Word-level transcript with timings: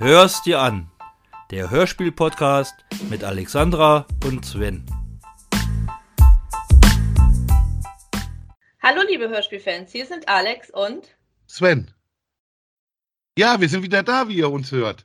Hör's 0.00 0.42
dir 0.42 0.60
an. 0.60 0.88
Der 1.50 1.70
Hörspiel-Podcast 1.70 2.84
mit 3.10 3.24
Alexandra 3.24 4.06
und 4.24 4.46
Sven. 4.46 4.86
Hallo 8.80 9.02
liebe 9.08 9.28
Hörspielfans, 9.28 9.90
hier 9.90 10.06
sind 10.06 10.28
Alex 10.28 10.70
und 10.70 11.18
Sven. 11.48 11.90
Ja, 13.36 13.60
wir 13.60 13.68
sind 13.68 13.82
wieder 13.82 14.04
da, 14.04 14.28
wie 14.28 14.36
ihr 14.36 14.52
uns 14.52 14.70
hört. 14.70 15.04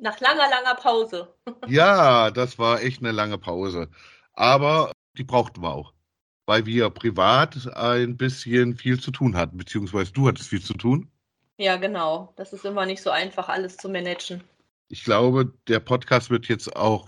nach 0.00 0.18
langer, 0.18 0.50
langer 0.50 0.74
Pause. 0.74 1.32
Ja, 1.68 2.32
das 2.32 2.58
war 2.58 2.82
echt 2.82 2.98
eine 3.00 3.12
lange 3.12 3.38
Pause. 3.38 3.90
Aber 4.32 4.90
die 5.16 5.22
brauchten 5.22 5.62
wir 5.62 5.72
auch. 5.72 5.94
Weil 6.46 6.66
wir 6.66 6.90
privat 6.90 7.68
ein 7.76 8.16
bisschen 8.16 8.74
viel 8.74 8.98
zu 8.98 9.12
tun 9.12 9.36
hatten, 9.36 9.56
beziehungsweise 9.56 10.12
du 10.12 10.26
hattest 10.26 10.48
viel 10.48 10.62
zu 10.62 10.74
tun. 10.74 11.11
Ja, 11.62 11.76
genau. 11.76 12.32
Das 12.34 12.52
ist 12.52 12.64
immer 12.64 12.86
nicht 12.86 13.00
so 13.00 13.10
einfach, 13.10 13.48
alles 13.48 13.76
zu 13.76 13.88
managen. 13.88 14.42
Ich 14.88 15.04
glaube, 15.04 15.52
der 15.68 15.78
Podcast 15.78 16.28
wird 16.28 16.48
jetzt 16.48 16.74
auch 16.74 17.06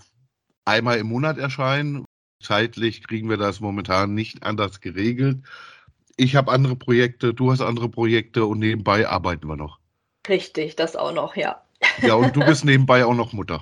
einmal 0.63 0.97
im 0.97 1.07
Monat 1.07 1.37
erscheinen. 1.37 2.05
Zeitlich 2.41 3.05
kriegen 3.05 3.29
wir 3.29 3.35
das 3.35 3.59
momentan 3.59 4.13
nicht 4.13 4.43
anders 4.43 4.79
geregelt. 4.79 5.39
Ich 6.15 6.37
habe 6.37 6.53
andere 6.53 6.77
Projekte, 6.77 7.33
du 7.33 7.51
hast 7.51 7.59
andere 7.59 7.89
Projekte 7.89 8.45
und 8.45 8.59
nebenbei 8.59 9.05
arbeiten 9.05 9.45
wir 9.49 9.57
noch. 9.57 9.79
Richtig, 10.29 10.77
das 10.77 10.95
auch 10.95 11.11
noch, 11.11 11.35
ja. 11.35 11.61
Ja, 12.01 12.13
und 12.13 12.33
du 12.33 12.39
bist 12.39 12.63
nebenbei 12.65 13.03
auch 13.03 13.13
noch 13.13 13.33
Mutter. 13.33 13.59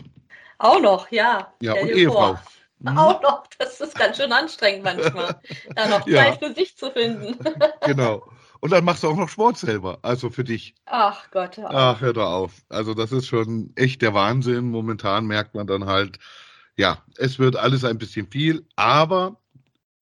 Auch 0.59 0.79
noch, 0.79 1.09
ja. 1.09 1.51
Ja, 1.59 1.71
Stell 1.71 1.83
und 1.85 1.97
Ehefrau. 1.97 2.13
vor. 2.35 2.43
Mhm. 2.81 2.97
Auch 2.99 3.19
noch, 3.23 3.47
das 3.57 3.81
ist 3.81 3.95
ganz 3.95 4.17
schön 4.17 4.31
anstrengend 4.31 4.83
manchmal, 4.83 5.41
da 5.75 5.87
noch 5.87 6.05
Ja. 6.05 6.25
Zeit 6.25 6.37
für 6.37 6.53
sich 6.53 6.77
zu 6.77 6.91
finden. 6.91 7.39
Genau. 7.83 8.27
Und 8.63 8.71
dann 8.71 8.85
machst 8.85 9.03
du 9.03 9.09
auch 9.09 9.17
noch 9.17 9.27
Sport 9.27 9.57
selber, 9.57 9.99
also 10.03 10.29
für 10.29 10.45
dich. 10.45 10.73
Ach 10.85 11.29
Gott, 11.31 11.57
ja. 11.57 11.67
Ach, 11.69 11.99
hör 11.99 12.13
doch 12.13 12.31
auf. 12.31 12.63
Also 12.69 12.93
das 12.93 13.11
ist 13.11 13.27
schon 13.27 13.73
echt 13.75 14.01
der 14.01 14.13
Wahnsinn. 14.13 14.71
Momentan 14.71 15.25
merkt 15.25 15.53
man 15.53 15.67
dann 15.67 15.83
halt, 15.83 16.17
ja, 16.77 17.03
es 17.17 17.39
wird 17.39 17.57
alles 17.57 17.83
ein 17.83 17.97
bisschen 17.97 18.25
viel, 18.31 18.65
aber 18.77 19.35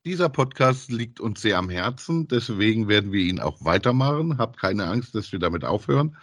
dieser 0.05 0.30
Podcast 0.30 0.91
liegt 0.91 1.19
uns 1.19 1.41
sehr 1.41 1.58
am 1.58 1.72
Herzen. 1.72 2.27
Deswegen 2.27 2.88
werden 2.88 3.11
wir 3.11 3.22
ihn 3.22 3.39
auch 3.39 3.66
weitermachen. 3.66 4.38
Habt 4.38 4.59
keine 4.59 4.85
Angst, 4.85 5.16
dass 5.16 5.31
wir 5.31 5.39
damit 5.39 5.66
aufhören. 5.66 6.16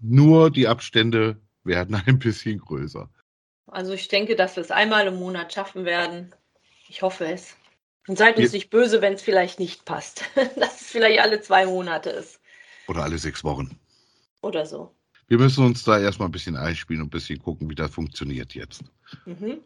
Nur 0.00 0.50
die 0.50 0.68
Abstände 0.68 1.42
werden 1.62 1.94
ein 2.06 2.18
bisschen 2.18 2.58
größer. 2.58 3.10
Also 3.66 3.92
ich 3.92 4.08
denke, 4.08 4.34
dass 4.34 4.56
wir 4.56 4.62
es 4.62 4.70
einmal 4.70 5.06
im 5.08 5.16
Monat 5.16 5.52
schaffen 5.52 5.84
werden. 5.84 6.34
Ich 6.88 7.02
hoffe 7.02 7.26
es. 7.26 7.54
Und 8.08 8.18
seid 8.18 8.36
uns 8.38 8.52
nicht 8.52 8.70
böse, 8.70 9.00
wenn 9.00 9.14
es 9.14 9.22
vielleicht 9.22 9.60
nicht 9.60 9.84
passt. 9.84 10.24
dass 10.56 10.80
es 10.80 10.88
vielleicht 10.88 11.20
alle 11.20 11.40
zwei 11.40 11.66
Monate 11.66 12.10
ist. 12.10 12.40
Oder 12.88 13.04
alle 13.04 13.18
sechs 13.18 13.44
Wochen. 13.44 13.78
Oder 14.40 14.66
so. 14.66 14.94
Wir 15.28 15.38
müssen 15.38 15.64
uns 15.64 15.84
da 15.84 15.98
erstmal 15.98 16.28
ein 16.28 16.32
bisschen 16.32 16.56
einspielen 16.56 17.00
und 17.00 17.08
ein 17.08 17.10
bisschen 17.10 17.40
gucken, 17.40 17.70
wie 17.70 17.74
das 17.74 17.90
funktioniert 17.92 18.54
jetzt. 18.54 18.82
Mhm. 19.24 19.60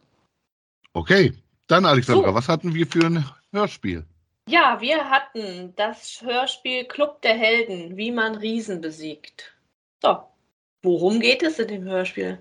Okay, 0.92 1.32
dann 1.66 1.84
Alexandra, 1.84 2.28
So. 2.28 2.34
was 2.34 2.48
hatten 2.48 2.74
wir 2.74 2.86
für 2.86 3.06
ein 3.06 3.24
Hörspiel? 3.52 4.04
Ja, 4.48 4.80
wir 4.80 5.10
hatten 5.10 5.74
das 5.74 6.22
Hörspiel 6.22 6.84
Club 6.84 7.20
der 7.22 7.36
Helden, 7.36 7.96
wie 7.96 8.12
man 8.12 8.36
Riesen 8.36 8.80
besiegt. 8.80 9.56
So, 10.00 10.22
worum 10.82 11.18
geht 11.20 11.42
es 11.42 11.58
in 11.58 11.68
dem 11.68 11.84
Hörspiel? 11.84 12.38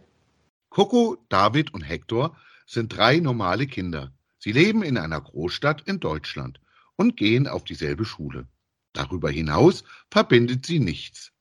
Coco, 0.70 1.18
David 1.30 1.74
und 1.74 1.82
Hector 1.82 2.38
sind 2.68 2.96
drei 2.96 3.18
normale 3.18 3.66
Kinder. 3.66 4.12
Sie 4.46 4.52
leben 4.52 4.84
in 4.84 5.00
einer 5.00 5.20
Großstadt 5.20 5.82
in 5.88 6.00
Deutschland 6.00 6.62
und 6.98 7.18
gehen 7.18 7.48
auf 7.48 7.64
dieselbe 7.64 8.06
Schule. 8.06 8.48
Darüber 8.94 9.32
hinaus 9.32 9.84
verbindet 10.12 10.68
sie 10.68 10.78
nichts. 10.78 11.32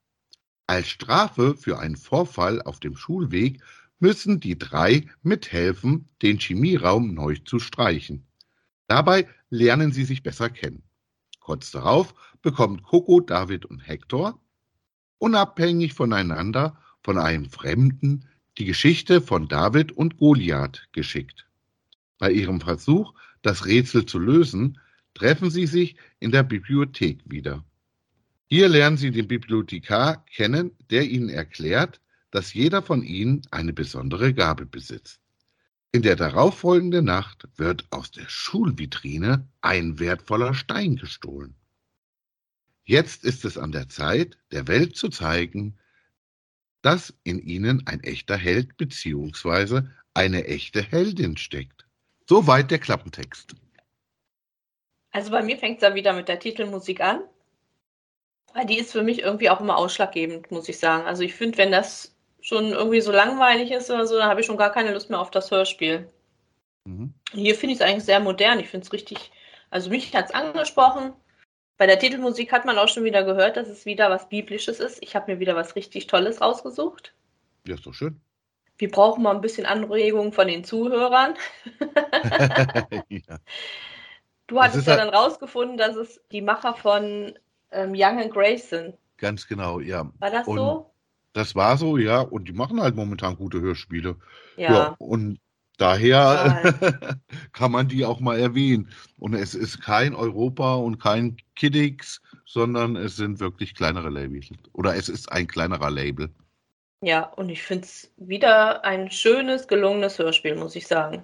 Als 0.66 0.88
Strafe 0.88 1.54
für 1.54 1.78
einen 1.78 1.98
Vorfall 1.98 2.62
auf 2.62 2.80
dem 2.80 2.96
Schulweg 2.96 3.62
müssen 3.98 4.40
die 4.40 4.58
drei 4.58 5.06
mithelfen, 5.22 6.08
den 6.22 6.38
Chemieraum 6.38 7.12
neu 7.12 7.36
zu 7.44 7.58
streichen. 7.58 8.26
Dabei 8.86 9.28
lernen 9.50 9.92
sie 9.92 10.04
sich 10.04 10.22
besser 10.22 10.48
kennen. 10.48 10.82
Kurz 11.40 11.72
darauf 11.72 12.14
bekommt 12.40 12.84
Coco, 12.84 13.20
David 13.20 13.66
und 13.66 13.80
Hector 13.80 14.40
unabhängig 15.18 15.92
voneinander 15.92 16.80
von 17.02 17.18
einem 17.18 17.50
Fremden 17.50 18.30
die 18.56 18.64
Geschichte 18.64 19.20
von 19.20 19.46
David 19.46 19.92
und 19.92 20.16
Goliath 20.16 20.88
geschickt. 20.92 21.43
Bei 22.24 22.32
ihrem 22.32 22.58
Versuch, 22.58 23.12
das 23.42 23.66
Rätsel 23.66 24.06
zu 24.06 24.18
lösen, 24.18 24.80
treffen 25.12 25.50
sie 25.50 25.66
sich 25.66 25.96
in 26.20 26.30
der 26.30 26.42
Bibliothek 26.42 27.20
wieder. 27.26 27.62
Hier 28.46 28.70
lernen 28.70 28.96
sie 28.96 29.10
den 29.10 29.28
Bibliothekar 29.28 30.24
kennen, 30.24 30.70
der 30.88 31.02
ihnen 31.06 31.28
erklärt, 31.28 32.00
dass 32.30 32.54
jeder 32.54 32.80
von 32.80 33.02
ihnen 33.02 33.42
eine 33.50 33.74
besondere 33.74 34.32
Gabe 34.32 34.64
besitzt. 34.64 35.20
In 35.92 36.00
der 36.00 36.16
darauffolgenden 36.16 37.04
Nacht 37.04 37.46
wird 37.56 37.84
aus 37.90 38.10
der 38.10 38.26
Schulvitrine 38.26 39.46
ein 39.60 39.98
wertvoller 39.98 40.54
Stein 40.54 40.96
gestohlen. 40.96 41.54
Jetzt 42.84 43.24
ist 43.24 43.44
es 43.44 43.58
an 43.58 43.70
der 43.70 43.90
Zeit, 43.90 44.38
der 44.50 44.66
Welt 44.66 44.96
zu 44.96 45.10
zeigen, 45.10 45.76
dass 46.80 47.12
in 47.22 47.38
ihnen 47.38 47.86
ein 47.86 48.00
echter 48.00 48.38
Held 48.38 48.78
bzw. 48.78 49.82
eine 50.14 50.46
echte 50.46 50.82
Heldin 50.82 51.36
steckt. 51.36 51.83
Soweit 52.28 52.70
der 52.70 52.78
Klappentext. 52.78 53.54
Also 55.10 55.30
bei 55.30 55.42
mir 55.42 55.58
fängt 55.58 55.76
es 55.76 55.82
ja 55.82 55.94
wieder 55.94 56.12
mit 56.12 56.28
der 56.28 56.40
Titelmusik 56.40 57.00
an. 57.00 57.22
Weil 58.52 58.66
die 58.66 58.78
ist 58.78 58.92
für 58.92 59.02
mich 59.02 59.20
irgendwie 59.20 59.50
auch 59.50 59.60
immer 59.60 59.76
ausschlaggebend, 59.76 60.50
muss 60.50 60.68
ich 60.68 60.78
sagen. 60.78 61.04
Also 61.06 61.22
ich 61.22 61.34
finde, 61.34 61.58
wenn 61.58 61.72
das 61.72 62.14
schon 62.40 62.70
irgendwie 62.70 63.00
so 63.00 63.10
langweilig 63.10 63.70
ist 63.72 63.90
oder 63.90 64.06
so, 64.06 64.16
dann 64.16 64.28
habe 64.28 64.40
ich 64.40 64.46
schon 64.46 64.56
gar 64.56 64.70
keine 64.70 64.92
Lust 64.92 65.10
mehr 65.10 65.18
auf 65.18 65.30
das 65.30 65.50
Hörspiel. 65.50 66.08
Mhm. 66.84 67.14
Hier 67.32 67.54
finde 67.54 67.74
ich 67.74 67.80
es 67.80 67.86
eigentlich 67.86 68.04
sehr 68.04 68.20
modern. 68.20 68.60
Ich 68.60 68.68
finde 68.68 68.86
es 68.86 68.92
richtig, 68.92 69.32
also 69.70 69.90
mich 69.90 70.14
hat 70.14 70.26
es 70.26 70.34
angesprochen. 70.34 71.14
Bei 71.76 71.86
der 71.86 71.98
Titelmusik 71.98 72.52
hat 72.52 72.64
man 72.64 72.78
auch 72.78 72.88
schon 72.88 73.04
wieder 73.04 73.24
gehört, 73.24 73.56
dass 73.56 73.68
es 73.68 73.86
wieder 73.86 74.08
was 74.10 74.28
Biblisches 74.28 74.78
ist. 74.78 75.02
Ich 75.02 75.16
habe 75.16 75.32
mir 75.32 75.40
wieder 75.40 75.56
was 75.56 75.74
richtig 75.74 76.06
Tolles 76.06 76.40
rausgesucht. 76.40 77.12
Ja, 77.66 77.74
ist 77.74 77.86
doch 77.86 77.94
schön. 77.94 78.20
Wir 78.76 78.90
brauchen 78.90 79.22
mal 79.22 79.34
ein 79.34 79.40
bisschen 79.40 79.66
Anregung 79.66 80.32
von 80.32 80.48
den 80.48 80.64
Zuhörern. 80.64 81.34
ja. 83.08 83.38
Du 84.46 84.60
hattest 84.60 84.86
ja 84.86 84.96
halt- 84.96 85.06
dann 85.06 85.14
rausgefunden, 85.14 85.76
dass 85.76 85.96
es 85.96 86.20
die 86.32 86.42
Macher 86.42 86.74
von 86.74 87.34
ähm, 87.70 87.92
Young 87.94 88.20
and 88.20 88.32
Grace 88.32 88.70
sind. 88.70 88.94
Ganz 89.16 89.46
genau, 89.46 89.80
ja. 89.80 90.10
War 90.18 90.30
das 90.30 90.46
Und 90.46 90.58
so? 90.58 90.90
Das 91.32 91.54
war 91.54 91.76
so, 91.76 91.96
ja. 91.96 92.20
Und 92.20 92.48
die 92.48 92.52
machen 92.52 92.80
halt 92.80 92.94
momentan 92.94 93.36
gute 93.36 93.60
Hörspiele. 93.60 94.16
Ja. 94.56 94.94
und 94.98 95.38
daher 95.76 96.62
kann 97.52 97.72
man 97.72 97.88
die 97.88 98.04
auch 98.04 98.20
mal 98.20 98.38
erwähnen. 98.38 98.90
Und 99.18 99.34
es 99.34 99.54
ist 99.54 99.80
kein 99.80 100.14
Europa 100.14 100.74
und 100.74 101.00
kein 101.00 101.36
Kiddix, 101.56 102.20
sondern 102.44 102.96
es 102.96 103.16
sind 103.16 103.40
wirklich 103.40 103.74
kleinere 103.74 104.10
Labels. 104.10 104.50
Oder 104.72 104.94
es 104.94 105.08
ist 105.08 105.32
ein 105.32 105.46
kleinerer 105.46 105.90
Label. 105.90 106.30
Ja, 107.04 107.24
und 107.24 107.50
ich 107.50 107.62
finde 107.62 107.84
es 107.84 108.10
wieder 108.16 108.82
ein 108.82 109.10
schönes, 109.10 109.68
gelungenes 109.68 110.18
Hörspiel, 110.18 110.56
muss 110.56 110.74
ich 110.74 110.86
sagen. 110.86 111.22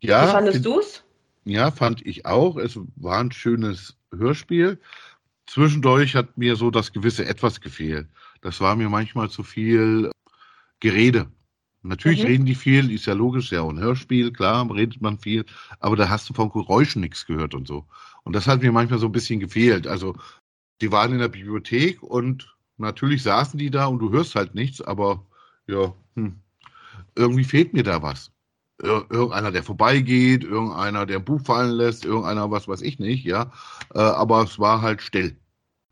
Ja, 0.00 0.26
Wie 0.26 0.32
fandest 0.32 0.64
du 0.64 0.80
es? 0.80 1.04
Ja, 1.44 1.70
fand 1.70 2.04
ich 2.04 2.26
auch. 2.26 2.56
Es 2.56 2.76
war 2.96 3.20
ein 3.20 3.30
schönes 3.30 3.96
Hörspiel. 4.12 4.80
Zwischendurch 5.46 6.16
hat 6.16 6.36
mir 6.36 6.56
so 6.56 6.72
das 6.72 6.92
gewisse 6.92 7.24
Etwas 7.26 7.60
gefehlt. 7.60 8.08
Das 8.40 8.60
war 8.60 8.74
mir 8.74 8.88
manchmal 8.88 9.30
zu 9.30 9.44
viel 9.44 10.10
Gerede. 10.80 11.30
Natürlich 11.82 12.22
Mhm. 12.22 12.26
reden 12.26 12.46
die 12.46 12.56
viel, 12.56 12.90
ist 12.90 13.06
ja 13.06 13.14
logisch, 13.14 13.52
ja, 13.52 13.64
ein 13.64 13.78
Hörspiel, 13.78 14.32
klar, 14.32 14.68
redet 14.74 15.00
man 15.00 15.18
viel, 15.18 15.44
aber 15.78 15.94
da 15.94 16.08
hast 16.08 16.28
du 16.28 16.34
von 16.34 16.50
Geräuschen 16.50 17.00
nichts 17.00 17.24
gehört 17.24 17.54
und 17.54 17.68
so. 17.68 17.86
Und 18.24 18.34
das 18.34 18.48
hat 18.48 18.62
mir 18.62 18.72
manchmal 18.72 18.98
so 18.98 19.06
ein 19.06 19.12
bisschen 19.12 19.38
gefehlt. 19.38 19.86
Also, 19.86 20.16
die 20.80 20.90
waren 20.90 21.12
in 21.12 21.20
der 21.20 21.28
Bibliothek 21.28 22.02
und 22.02 22.55
natürlich 22.78 23.22
saßen 23.22 23.58
die 23.58 23.70
da 23.70 23.86
und 23.86 23.98
du 23.98 24.10
hörst 24.10 24.34
halt 24.34 24.54
nichts, 24.54 24.80
aber 24.80 25.24
ja, 25.66 25.92
hm, 26.14 26.40
irgendwie 27.14 27.44
fehlt 27.44 27.72
mir 27.72 27.82
da 27.82 28.02
was. 28.02 28.32
Ir 28.82 29.06
irgendeiner, 29.08 29.52
der 29.52 29.62
vorbeigeht, 29.62 30.44
irgendeiner, 30.44 31.06
der 31.06 31.18
ein 31.18 31.24
Buch 31.24 31.40
fallen 31.40 31.72
lässt, 31.72 32.04
irgendeiner, 32.04 32.50
was 32.50 32.68
weiß 32.68 32.82
ich 32.82 32.98
nicht, 32.98 33.24
ja. 33.24 33.52
Äh, 33.94 34.00
aber 34.00 34.42
es 34.42 34.58
war 34.58 34.82
halt 34.82 35.00
still. 35.00 35.36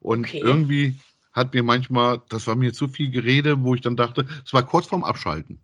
Und 0.00 0.26
Okay. 0.26 0.40
irgendwie 0.40 0.98
hat 1.32 1.54
mir 1.54 1.62
manchmal, 1.62 2.22
das 2.28 2.46
war 2.46 2.56
mir 2.56 2.72
zu 2.72 2.88
viel 2.88 3.10
Gerede, 3.10 3.62
wo 3.62 3.74
ich 3.74 3.80
dann 3.80 3.96
dachte, 3.96 4.26
es 4.44 4.52
war 4.52 4.62
kurz 4.62 4.86
vorm 4.86 5.02
Abschalten. 5.02 5.60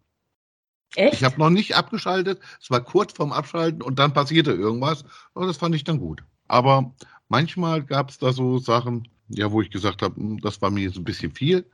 Echt? 0.97 1.15
Ich 1.15 1.25
habe 1.25 1.39
noch 1.39 1.51
nicht 1.51 1.77
abgeschaltet, 1.77 2.41
es 2.61 2.71
war 2.71 2.81
kurz 2.81 3.13
vorm 3.13 3.33
Abschalten 3.33 3.83
und 3.83 3.99
dann 3.99 4.13
passierte 4.13 4.53
irgendwas. 4.53 5.05
Und 5.35 5.47
das 5.47 5.57
fand 5.57 5.75
ich 5.75 5.85
dann 5.85 5.99
gut. 5.99 6.25
Aber 6.49 6.95
manchmal 7.29 7.85
gab 7.85 8.11
es 8.11 8.19
da 8.19 8.33
so 8.33 8.59
Sachen, 8.59 9.09
ja, 9.31 9.51
wo 9.53 9.63
ich 9.63 9.71
gesagt 9.71 10.03
habe, 10.03 10.17
hm, 10.17 10.41
das 10.41 10.61
war 10.63 10.71
mir 10.71 10.91
so 10.91 11.01
ein 11.01 11.05
bisschen 11.05 11.33
viel. 11.33 11.67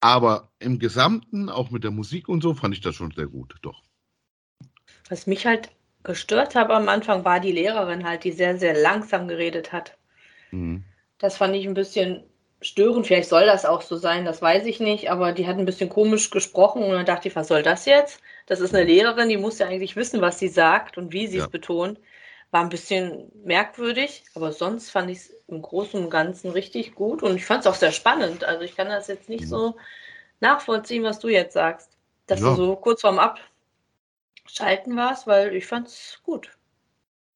Aber 0.00 0.50
im 0.60 0.78
Gesamten, 0.78 1.48
auch 1.50 1.70
mit 1.70 1.84
der 1.84 1.90
Musik 1.92 2.28
und 2.28 2.42
so, 2.42 2.54
fand 2.54 2.74
ich 2.74 2.82
das 2.82 2.96
schon 2.96 3.12
sehr 3.12 3.26
gut, 3.28 3.56
doch. 3.62 3.82
Was 5.10 5.26
mich 5.26 5.44
halt 5.44 5.68
gestört 6.04 6.54
hat 6.54 6.70
am 6.70 6.88
Anfang, 6.88 7.22
war 7.26 7.38
die 7.38 7.52
Lehrerin 7.52 8.04
halt, 8.06 8.24
die 8.24 8.32
sehr, 8.32 8.56
sehr 8.58 8.72
langsam 8.72 9.28
geredet 9.28 9.72
hat. 9.72 9.98
Mhm. 10.52 10.84
Das 11.18 11.36
fand 11.36 11.54
ich 11.54 11.66
ein 11.66 11.74
bisschen 11.74 12.24
störend. 12.60 13.06
Vielleicht 13.06 13.28
soll 13.28 13.46
das 13.46 13.64
auch 13.64 13.82
so 13.82 13.96
sein, 13.96 14.24
das 14.24 14.42
weiß 14.42 14.66
ich 14.66 14.80
nicht. 14.80 15.10
Aber 15.10 15.32
die 15.32 15.46
hat 15.46 15.56
ein 15.58 15.64
bisschen 15.64 15.88
komisch 15.88 16.30
gesprochen 16.30 16.82
und 16.82 16.90
dann 16.92 17.06
dachte 17.06 17.28
ich, 17.28 17.36
was 17.36 17.48
soll 17.48 17.62
das 17.62 17.84
jetzt? 17.86 18.20
Das 18.46 18.60
ist 18.60 18.74
eine 18.74 18.84
Lehrerin, 18.84 19.28
die 19.28 19.36
muss 19.36 19.58
ja 19.58 19.66
eigentlich 19.66 19.96
wissen, 19.96 20.20
was 20.20 20.38
sie 20.38 20.48
sagt 20.48 20.98
und 20.98 21.12
wie 21.12 21.26
sie 21.26 21.38
es 21.38 21.44
Ja. 21.44 21.50
betont. 21.50 22.00
War 22.50 22.62
ein 22.62 22.68
bisschen 22.68 23.30
merkwürdig, 23.44 24.24
aber 24.34 24.52
sonst 24.52 24.90
fand 24.90 25.10
ich 25.10 25.18
es 25.18 25.30
im 25.46 25.62
Großen 25.62 26.02
und 26.02 26.10
Ganzen 26.10 26.50
richtig 26.50 26.94
gut 26.94 27.22
und 27.22 27.36
ich 27.36 27.46
fand 27.46 27.60
es 27.60 27.66
auch 27.68 27.74
sehr 27.76 27.92
spannend. 27.92 28.44
Also 28.44 28.62
ich 28.62 28.76
kann 28.76 28.88
das 28.88 29.06
jetzt 29.08 29.28
nicht 29.28 29.46
so 29.46 29.76
nachvollziehen, 30.40 31.04
was 31.04 31.20
du 31.20 31.28
jetzt 31.28 31.54
sagst. 31.54 31.96
Dass 32.26 32.40
Ja. 32.40 32.50
du 32.50 32.56
so 32.56 32.76
kurz 32.76 33.02
vorm 33.02 33.20
Abschalten 34.44 34.96
warst, 34.96 35.26
weil 35.26 35.54
ich 35.54 35.66
fand 35.66 35.88
es 35.88 36.20
gut. 36.24 36.50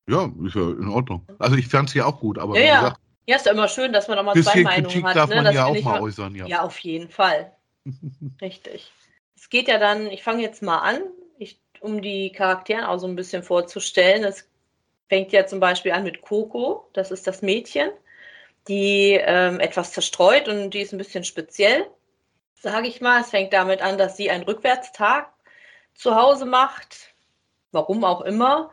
Ja, 0.08 0.31
ist 0.44 0.55
ja 0.55 0.70
in 0.70 0.88
Ordnung. 0.88 1.26
Also 1.38 1.56
ich 1.56 1.69
fand 1.69 1.88
es 1.88 1.94
ja 1.94 2.06
auch 2.06 2.20
gut, 2.20 2.38
aber 2.38 2.55
Ja, 2.56 2.60
wie 2.60 2.67
ja. 2.67 2.81
gesagt, 2.81 3.00
Ja, 3.26 3.37
ist 3.37 3.46
ja 3.46 3.52
immer 3.52 3.69
schön, 3.69 3.93
dass 3.93 4.08
man 4.08 4.19
auch 4.19 4.22
mal 4.25 4.34
zwei 4.34 4.62
Meinungen 4.62 4.84
Kritik 4.84 5.05
hat. 5.05 5.17
darf 5.17 5.31
ne? 5.31 5.37
man 5.37 5.44
Das 5.46 5.55
ja 5.55 5.64
auch 5.64 5.81
mal 5.82 6.00
äußern, 6.00 6.34
ja. 6.34 6.46
Ja, 6.46 6.62
auf 6.62 6.78
jeden 6.81 7.08
Fall. 7.08 7.52
Richtig. 8.43 8.93
Es 9.37 9.49
geht 9.49 9.69
ja 9.69 9.78
dann, 9.78 10.08
ich 10.08 10.22
fange 10.22 10.43
jetzt 10.43 10.62
mal 10.62 10.78
an, 10.78 11.00
ich, 11.38 11.58
um 11.81 12.02
die 12.02 12.32
Charakteren 12.32 12.84
auch 12.84 12.99
so 12.99 13.06
ein 13.06 13.17
bisschen 13.17 13.43
vorzustellen. 13.43 14.25
Es 14.25 14.49
fängt 15.09 15.33
ja 15.33 15.47
zum 15.47 15.61
Beispiel 15.61 15.93
an 15.93 16.05
mit 16.05 16.23
Coco, 16.23 16.89
das 16.93 17.11
ist 17.11 17.27
das 17.27 17.43
Mädchen, 17.43 17.91
die 18.69 19.12
ähm, 19.21 19.61
etwas 19.61 19.93
zerstreut 19.93 20.49
und 20.49 20.71
die 20.71 20.81
ist 20.81 20.93
ein 20.93 20.99
bisschen 20.99 21.25
speziell, 21.25 21.87
sage 22.55 22.89
ich 22.89 23.01
mal. 23.01 23.21
Es 23.21 23.31
fängt 23.31 23.53
damit 23.53 23.83
an, 23.83 23.99
dass 23.99 24.17
sie 24.17 24.31
einen 24.31 24.45
Rückwärtstag 24.45 25.29
zu 25.95 26.15
Hause 26.15 26.47
macht, 26.47 27.15
warum 27.73 28.05
auch 28.05 28.23
immer. 28.23 28.71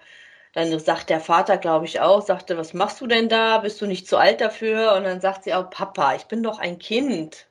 Dann 0.53 0.77
sagt 0.79 1.09
der 1.09 1.21
Vater, 1.21 1.57
glaube 1.57 1.85
ich, 1.85 2.01
auch, 2.01 2.21
sagte, 2.21 2.57
was 2.57 2.73
machst 2.73 2.99
du 2.99 3.07
denn 3.07 3.29
da? 3.29 3.59
Bist 3.59 3.81
du 3.81 3.85
nicht 3.85 4.07
zu 4.07 4.17
alt 4.17 4.41
dafür? 4.41 4.95
Und 4.95 5.05
dann 5.05 5.21
sagt 5.21 5.45
sie 5.45 5.53
auch, 5.53 5.69
Papa, 5.69 6.15
ich 6.15 6.25
bin 6.25 6.43
doch 6.43 6.59
ein 6.59 6.77
Kind. 6.77 7.47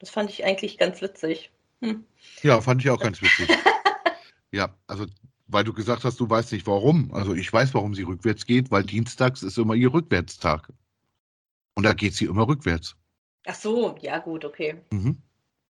Das 0.00 0.10
fand 0.10 0.30
ich 0.30 0.44
eigentlich 0.44 0.76
ganz 0.76 1.00
witzig. 1.00 1.50
Hm. 1.80 2.04
Ja, 2.42 2.60
fand 2.60 2.82
ich 2.82 2.90
auch 2.90 2.98
ganz 2.98 3.22
witzig. 3.22 3.48
ja, 4.50 4.74
also 4.88 5.06
weil 5.52 5.64
du 5.64 5.72
gesagt 5.72 6.04
hast, 6.04 6.20
du 6.20 6.28
weißt 6.28 6.52
nicht 6.52 6.66
warum. 6.66 7.12
Also 7.12 7.34
ich 7.34 7.52
weiß, 7.52 7.74
warum 7.74 7.94
sie 7.94 8.02
rückwärts 8.02 8.46
geht, 8.46 8.70
weil 8.70 8.84
dienstags 8.84 9.42
ist 9.42 9.58
immer 9.58 9.74
ihr 9.74 9.92
Rückwärtstag. 9.92 10.68
Und 11.74 11.84
da 11.84 11.92
geht 11.92 12.14
sie 12.14 12.26
immer 12.26 12.46
rückwärts. 12.46 12.96
Ach 13.46 13.54
so, 13.54 13.96
ja 14.00 14.18
gut, 14.18 14.44
okay. 14.44 14.76
Mhm. 14.92 15.22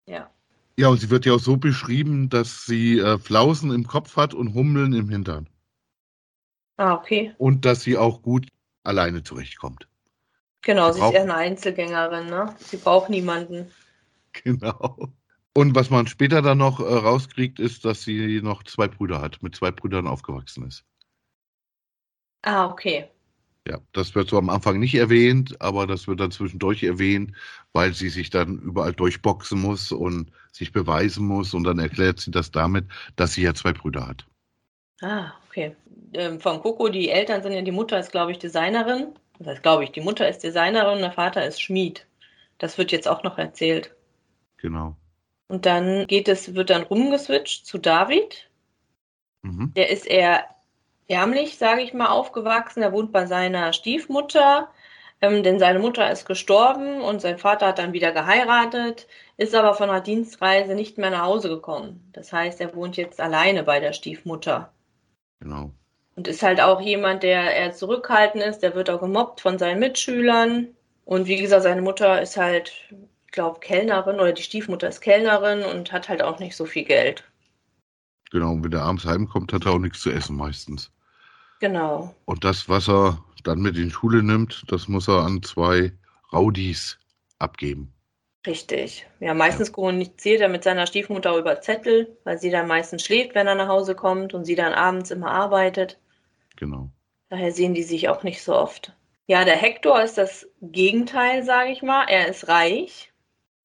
Ja. 0.06 0.31
Ja, 0.77 0.88
und 0.88 0.99
sie 0.99 1.11
wird 1.11 1.27
ja 1.27 1.35
auch 1.35 1.41
so 1.41 1.56
beschrieben, 1.56 2.29
dass 2.31 2.65
sie 2.65 2.99
äh, 2.99 3.19
Flausen 3.19 3.71
im 3.71 3.87
Kopf 3.87 4.17
hat 4.17 4.35
und 4.35 4.55
Hummeln 4.55 4.93
im 4.93 5.09
Hintern. 5.09 5.49
Ah, 6.79 6.94
okay. 6.94 7.35
Und 7.37 7.65
dass 7.65 7.83
sie 7.83 7.99
auch 7.99 8.23
gut 8.23 8.49
alleine 8.83 9.23
zurechtkommt. 9.23 9.87
Genau, 10.62 10.93
Sie 10.93 11.00
sie 11.00 11.06
ist 11.06 11.12
eher 11.12 11.23
eine 11.23 11.35
Einzelgängerin, 11.35 12.26
ne? 12.26 12.55
Sie 12.59 12.76
braucht 12.76 13.11
niemanden. 13.11 13.71
Genau. 14.44 15.12
Und 15.61 15.75
was 15.75 15.91
man 15.91 16.07
später 16.07 16.41
dann 16.41 16.57
noch 16.57 16.81
äh, 16.81 16.85
rauskriegt, 16.85 17.61
ist, 17.61 17.85
dass 17.85 18.01
sie 18.03 18.41
noch 18.41 18.62
zwei 18.62 18.89
Brüder 18.89 19.21
hat, 19.21 19.43
mit 19.43 19.55
zwei 19.55 19.71
Brüdern 19.71 20.07
aufgewachsen 20.07 20.67
ist. 20.67 20.87
Ah, 22.41 22.65
okay. 22.65 23.11
Ja, 23.69 23.77
das 23.93 24.15
wird 24.15 24.31
so 24.31 24.39
am 24.39 24.49
Anfang 24.49 24.81
nicht 24.81 24.95
erwähnt, 24.95 25.61
aber 25.61 25.87
das 25.87 26.09
wird 26.09 26.19
dann 26.19 26.31
zwischendurch 26.31 26.83
erwähnt, 26.83 27.37
weil 27.75 27.93
sie 27.93 28.09
sich 28.09 28.31
dann 28.31 28.59
überall 28.61 28.95
durchboxen 28.95 29.61
muss 29.61 29.93
und 29.93 30.33
sich 30.51 30.73
beweisen 30.73 31.27
muss 31.27 31.53
und 31.53 31.65
dann 31.65 31.79
erklärt 31.79 32.21
sie 32.21 32.31
das 32.31 32.51
damit, 32.51 32.87
dass 33.17 33.35
sie 33.35 33.43
ja 33.43 33.53
zwei 33.53 33.75
Brüder 33.75 34.07
hat. 34.07 34.27
Ah, 35.03 35.35
okay. 35.47 35.77
Ähm, 36.15 36.41
von 36.41 36.62
Coco, 36.62 36.89
die 36.89 37.11
Eltern 37.11 37.43
sind 37.43 37.53
ja, 37.53 37.61
die 37.61 37.71
Mutter 37.71 38.01
ist, 38.01 38.12
glaube 38.12 38.33
ich, 38.33 38.39
Designerin. 38.39 39.09
Das 39.39 39.49
heißt, 39.49 39.62
glaube 39.62 39.85
ich, 39.85 39.93
die 39.93 40.01
Mutter 40.01 40.27
ist 40.27 40.39
Designerin 40.39 40.95
und 40.95 41.03
der 41.03 41.12
Vater 41.12 41.47
ist 41.47 41.61
Schmied. 41.61 42.07
Das 42.57 42.79
wird 42.79 42.93
jetzt 42.93 43.07
auch 43.07 43.23
noch 43.25 43.37
erzählt. 43.37 43.95
Genau. 44.57 44.97
Und 45.50 45.67
dann 45.67 46.06
geht 46.06 46.29
es, 46.29 46.55
wird 46.55 46.70
dann 46.70 46.85
rumgeswitcht 46.85 47.67
zu 47.67 47.79
David. 47.79 48.49
Mhm. 49.43 49.73
Der 49.75 49.91
ist 49.91 50.06
eher 50.06 50.44
ärmlich, 51.08 51.58
sage 51.58 51.81
ich 51.82 51.93
mal, 51.93 52.06
aufgewachsen. 52.06 52.85
Er 52.85 52.93
wohnt 52.93 53.11
bei 53.11 53.26
seiner 53.26 53.73
Stiefmutter, 53.73 54.70
ähm, 55.20 55.43
denn 55.43 55.58
seine 55.58 55.81
Mutter 55.81 56.08
ist 56.08 56.25
gestorben 56.25 57.00
und 57.00 57.20
sein 57.20 57.37
Vater 57.37 57.67
hat 57.67 57.81
dann 57.81 57.93
wieder 57.93 58.12
geheiratet, 58.12 59.08
ist 59.38 59.56
aber 59.56 59.75
von 59.75 59.91
einer 59.91 60.00
Dienstreise 60.00 60.76
nicht 60.76 60.99
mehr 60.99 61.11
nach 61.11 61.25
Hause 61.25 61.49
gekommen. 61.49 62.08
Das 62.12 62.32
heißt, 62.32 62.61
er 62.61 62.76
wohnt 62.76 62.97
jetzt 62.97 63.20
alleine 63.20 63.64
bei 63.64 63.81
der 63.81 63.93
Stiefmutter. 63.93 64.73
Genau. 65.41 65.73
Und 66.14 66.29
ist 66.29 66.44
halt 66.44 66.61
auch 66.61 66.81
jemand, 66.81 67.25
der 67.25 67.56
eher 67.56 67.73
zurückhaltend 67.73 68.44
ist, 68.44 68.61
der 68.61 68.76
wird 68.76 68.88
auch 68.88 69.00
gemobbt 69.00 69.41
von 69.41 69.58
seinen 69.58 69.81
Mitschülern. 69.81 70.69
Und 71.05 71.26
wie 71.26 71.38
gesagt, 71.38 71.64
seine 71.64 71.82
Mutter 71.82 72.23
ist 72.23 72.37
halt, 72.37 72.73
glaube, 73.32 73.61
Kellnerin 73.61 74.17
oder 74.17 74.32
die 74.32 74.43
Stiefmutter 74.43 74.88
ist 74.88 75.00
Kellnerin 75.00 75.62
und 75.62 75.93
hat 75.93 76.09
halt 76.09 76.23
auch 76.23 76.38
nicht 76.38 76.56
so 76.56 76.65
viel 76.67 76.85
Geld. 76.85 77.25
Genau. 78.31 78.53
Und 78.53 78.65
wenn 78.65 78.73
er 78.73 78.82
abends 78.82 79.05
heimkommt, 79.05 79.53
hat 79.53 79.67
er 79.67 79.73
auch 79.73 79.79
nichts 79.79 80.00
zu 80.00 80.11
essen 80.11 80.37
meistens. 80.37 80.91
Genau. 81.61 82.15
Und 82.25 82.44
das, 82.44 82.69
was 82.69 82.88
er 82.88 83.23
dann 83.44 83.61
mit 83.61 83.77
in 83.77 83.85
die 83.85 83.91
Schule 83.91 84.23
nimmt, 84.23 84.65
das 84.69 84.88
muss 84.88 85.09
er 85.09 85.25
an 85.25 85.43
zwei 85.43 85.93
Raudis 86.32 86.99
abgeben. 87.38 87.93
Richtig. 88.47 89.06
Ja, 89.19 89.35
meistens 89.35 89.71
kommuniziert 89.73 90.41
er 90.41 90.49
mit 90.49 90.65
seiner 90.65 90.87
Stiefmutter 90.87 91.37
über 91.37 91.61
Zettel, 91.61 92.17
weil 92.25 92.38
sie 92.38 92.50
dann 92.50 92.69
meistens 92.69 93.05
schläft, 93.05 93.35
wenn 93.35 93.47
er 93.47 93.55
nach 93.55 93.69
Hause 93.69 93.94
kommt 93.94 94.33
und 94.33 94.47
sie 94.47 94.55
dann 94.55 94.73
abends 94.73 95.11
immer 95.11 95.31
arbeitet. 95.31 95.99
Genau. 96.56 96.91
Daher 97.29 97.53
sehen 97.53 97.75
die 97.75 97.83
sich 97.83 98.09
auch 98.09 98.23
nicht 98.23 98.43
so 98.43 98.55
oft. 98.55 98.94
Ja, 99.26 99.44
der 99.44 99.56
Hector 99.56 100.03
ist 100.03 100.17
das 100.17 100.49
Gegenteil, 100.62 101.43
sage 101.43 101.71
ich 101.71 101.83
mal. 101.83 102.06
Er 102.09 102.29
ist 102.29 102.49
reich. 102.49 103.10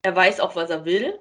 Er 0.05 0.15
weiß 0.15 0.39
auch, 0.39 0.55
was 0.55 0.69
er 0.69 0.85
will. 0.85 1.19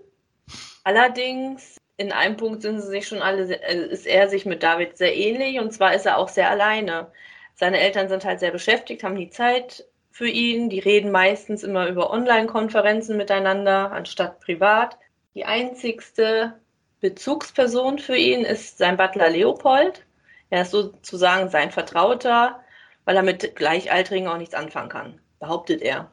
Allerdings, 0.83 1.81
in 1.97 2.13
einem 2.13 2.37
Punkt 2.37 2.61
sind 2.61 2.83
sie 2.83 2.89
sich 2.89 3.09
schon 3.09 3.23
alle, 3.23 3.51
äh, 3.63 3.87
ist 3.87 4.07
er 4.07 4.29
sich 4.29 4.45
mit 4.45 4.63
David 4.63 4.99
sehr 4.99 5.17
ähnlich 5.17 5.59
und 5.59 5.73
zwar 5.73 5.95
ist 5.95 6.05
er 6.05 6.19
auch 6.19 6.29
sehr 6.29 6.51
alleine. 6.51 7.11
Seine 7.55 7.81
Eltern 7.81 8.11
sind 8.11 8.27
halt 8.27 8.41
sehr 8.41 8.51
beschäftigt, 8.51 9.03
haben 9.03 9.17
die 9.17 9.31
Zeit 9.31 9.87
für 10.11 10.29
ihn. 10.29 10.69
Die 10.69 10.81
reden 10.81 11.11
meistens 11.11 11.63
immer 11.63 11.89
über 11.89 12.11
Online-Konferenzen 12.11 13.17
miteinander, 13.17 13.91
anstatt 13.91 14.41
privat. 14.41 14.99
Die 15.35 15.47
einzigste 15.47 16.61
Bezugsperson 17.01 17.99
für 17.99 18.17
ihn 18.19 18.45
ist 18.45 18.77
sein 18.77 18.99
Butler 18.99 19.31
Leopold. 19.31 20.05
Er 20.51 20.61
ist 20.61 20.73
sozusagen 20.73 21.49
sein 21.49 21.71
Vertrauter, 21.71 22.63
weil 23.07 23.17
er 23.17 23.23
mit 23.23 23.57
Gleichaltrigen 23.57 24.29
auch 24.29 24.37
nichts 24.37 24.55
anfangen 24.55 24.91
kann, 24.91 25.21
behauptet 25.39 25.81
er. 25.81 26.13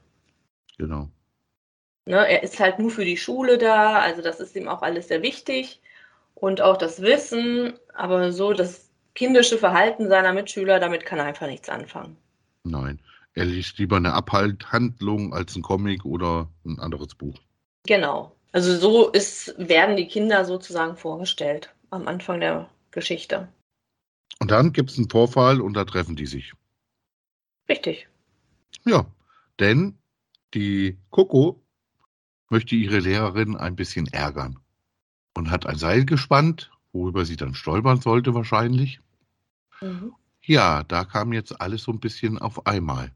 Genau. 0.78 1.10
Ne, 2.12 2.28
er 2.28 2.44
ist 2.44 2.60
halt 2.60 2.78
nur 2.78 2.92
für 2.92 3.06
die 3.06 3.16
Schule 3.16 3.58
da, 3.58 4.00
also 4.00 4.22
das 4.22 4.42
ist 4.42 4.54
ihm 4.58 4.68
auch 4.68 4.82
alles 4.82 5.08
sehr 5.08 5.22
wichtig 5.22 5.80
und 6.36 6.60
auch 6.60 6.76
das 6.76 7.02
Wissen, 7.02 7.72
aber 7.94 8.34
so 8.34 8.52
das 8.52 8.90
kindische 9.16 9.58
Verhalten 9.58 10.10
seiner 10.10 10.34
Mitschüler, 10.34 10.82
damit 10.82 11.06
kann 11.06 11.20
er 11.20 11.26
einfach 11.26 11.48
nichts 11.48 11.70
anfangen. 11.70 12.18
Nein. 12.66 13.00
Er 13.34 13.46
liest 13.46 13.78
lieber 13.78 13.96
eine 13.96 14.12
Abhalthandlung 14.12 15.34
als 15.34 15.56
ein 15.56 15.62
Comic 15.62 16.04
oder 16.04 16.50
ein 16.66 16.80
anderes 16.80 17.16
Buch. 17.16 17.40
Genau. 17.88 18.36
Also 18.52 18.76
so 18.76 19.08
ist, 19.08 19.56
werden 19.58 19.96
die 19.96 20.10
Kinder 20.10 20.44
sozusagen 20.44 20.98
vorgestellt 20.98 21.74
am 21.92 22.10
Anfang 22.10 22.42
der 22.42 22.70
Geschichte. 22.92 23.48
Und 24.42 24.52
dann 24.52 24.74
gibt 24.74 24.90
es 24.90 24.98
einen 24.98 25.10
Vorfall 25.10 25.62
und 25.62 25.76
da 25.76 25.86
treffen 25.86 26.18
die 26.18 26.26
sich. 26.26 26.52
Richtig. 27.70 28.10
Ja, 28.84 29.06
denn 29.62 29.98
die 30.54 30.98
Coco 31.10 31.61
möchte 32.52 32.76
ihre 32.76 33.00
Lehrerin 33.00 33.56
ein 33.56 33.76
bisschen 33.76 34.08
ärgern 34.08 34.60
und 35.36 35.50
hat 35.50 35.66
ein 35.66 35.78
Seil 35.78 36.06
gespannt, 36.06 36.72
worüber 36.94 37.26
sie 37.26 37.38
dann 37.38 37.56
stolpern 37.56 38.02
sollte 38.02 38.34
wahrscheinlich. 38.34 39.00
Mhm. 39.82 40.14
Ja, 40.44 40.84
da 40.84 41.06
kam 41.06 41.34
jetzt 41.34 41.62
alles 41.62 41.84
so 41.84 41.92
ein 41.92 42.00
bisschen 42.00 42.38
auf 42.38 42.66
einmal. 42.66 43.12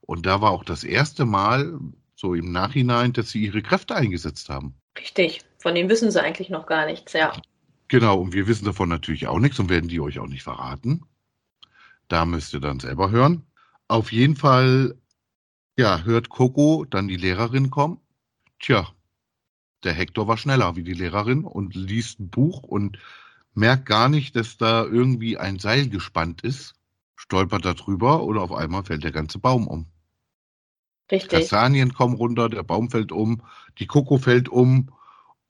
Und 0.00 0.26
da 0.26 0.40
war 0.40 0.50
auch 0.50 0.64
das 0.64 0.84
erste 0.84 1.24
Mal, 1.24 1.78
so 2.14 2.34
im 2.34 2.52
Nachhinein, 2.52 3.12
dass 3.12 3.30
sie 3.30 3.44
ihre 3.44 3.62
Kräfte 3.62 3.94
eingesetzt 3.94 4.48
haben. 4.48 4.74
Richtig. 4.98 5.40
Von 5.58 5.74
dem 5.74 5.88
wissen 5.88 6.10
sie 6.10 6.22
eigentlich 6.22 6.50
noch 6.50 6.66
gar 6.66 6.86
nichts, 6.86 7.12
ja. 7.12 7.32
Genau, 7.88 8.20
und 8.20 8.32
wir 8.32 8.46
wissen 8.46 8.64
davon 8.64 8.88
natürlich 8.88 9.26
auch 9.26 9.38
nichts 9.38 9.58
und 9.58 9.70
werden 9.70 9.88
die 9.88 10.00
euch 10.00 10.18
auch 10.18 10.26
nicht 10.26 10.42
verraten. 10.42 11.04
Da 12.08 12.24
müsst 12.24 12.52
ihr 12.52 12.60
dann 12.60 12.80
selber 12.80 13.10
hören. 13.10 13.46
Auf 13.88 14.12
jeden 14.12 14.36
Fall, 14.36 14.96
ja, 15.76 16.02
hört 16.02 16.28
Coco 16.28 16.84
dann 16.84 17.08
die 17.08 17.16
Lehrerin 17.16 17.70
kommen. 17.70 18.01
Tja, 18.62 18.86
der 19.82 19.92
Hector 19.92 20.28
war 20.28 20.36
schneller 20.36 20.76
wie 20.76 20.84
die 20.84 20.94
Lehrerin 20.94 21.44
und 21.44 21.74
liest 21.74 22.20
ein 22.20 22.30
Buch 22.30 22.62
und 22.62 22.96
merkt 23.54 23.86
gar 23.86 24.08
nicht, 24.08 24.36
dass 24.36 24.56
da 24.56 24.84
irgendwie 24.84 25.36
ein 25.36 25.58
Seil 25.58 25.88
gespannt 25.88 26.42
ist, 26.42 26.74
stolpert 27.16 27.64
da 27.64 27.74
drüber 27.74 28.22
oder 28.22 28.40
auf 28.40 28.52
einmal 28.52 28.84
fällt 28.84 29.02
der 29.02 29.10
ganze 29.10 29.40
Baum 29.40 29.66
um. 29.66 29.86
Richtig. 31.10 31.30
Kastanien 31.30 31.92
kommen 31.92 32.14
runter, 32.14 32.48
der 32.48 32.62
Baum 32.62 32.88
fällt 32.88 33.10
um, 33.10 33.42
die 33.78 33.88
Coco 33.88 34.16
fällt 34.16 34.48
um 34.48 34.92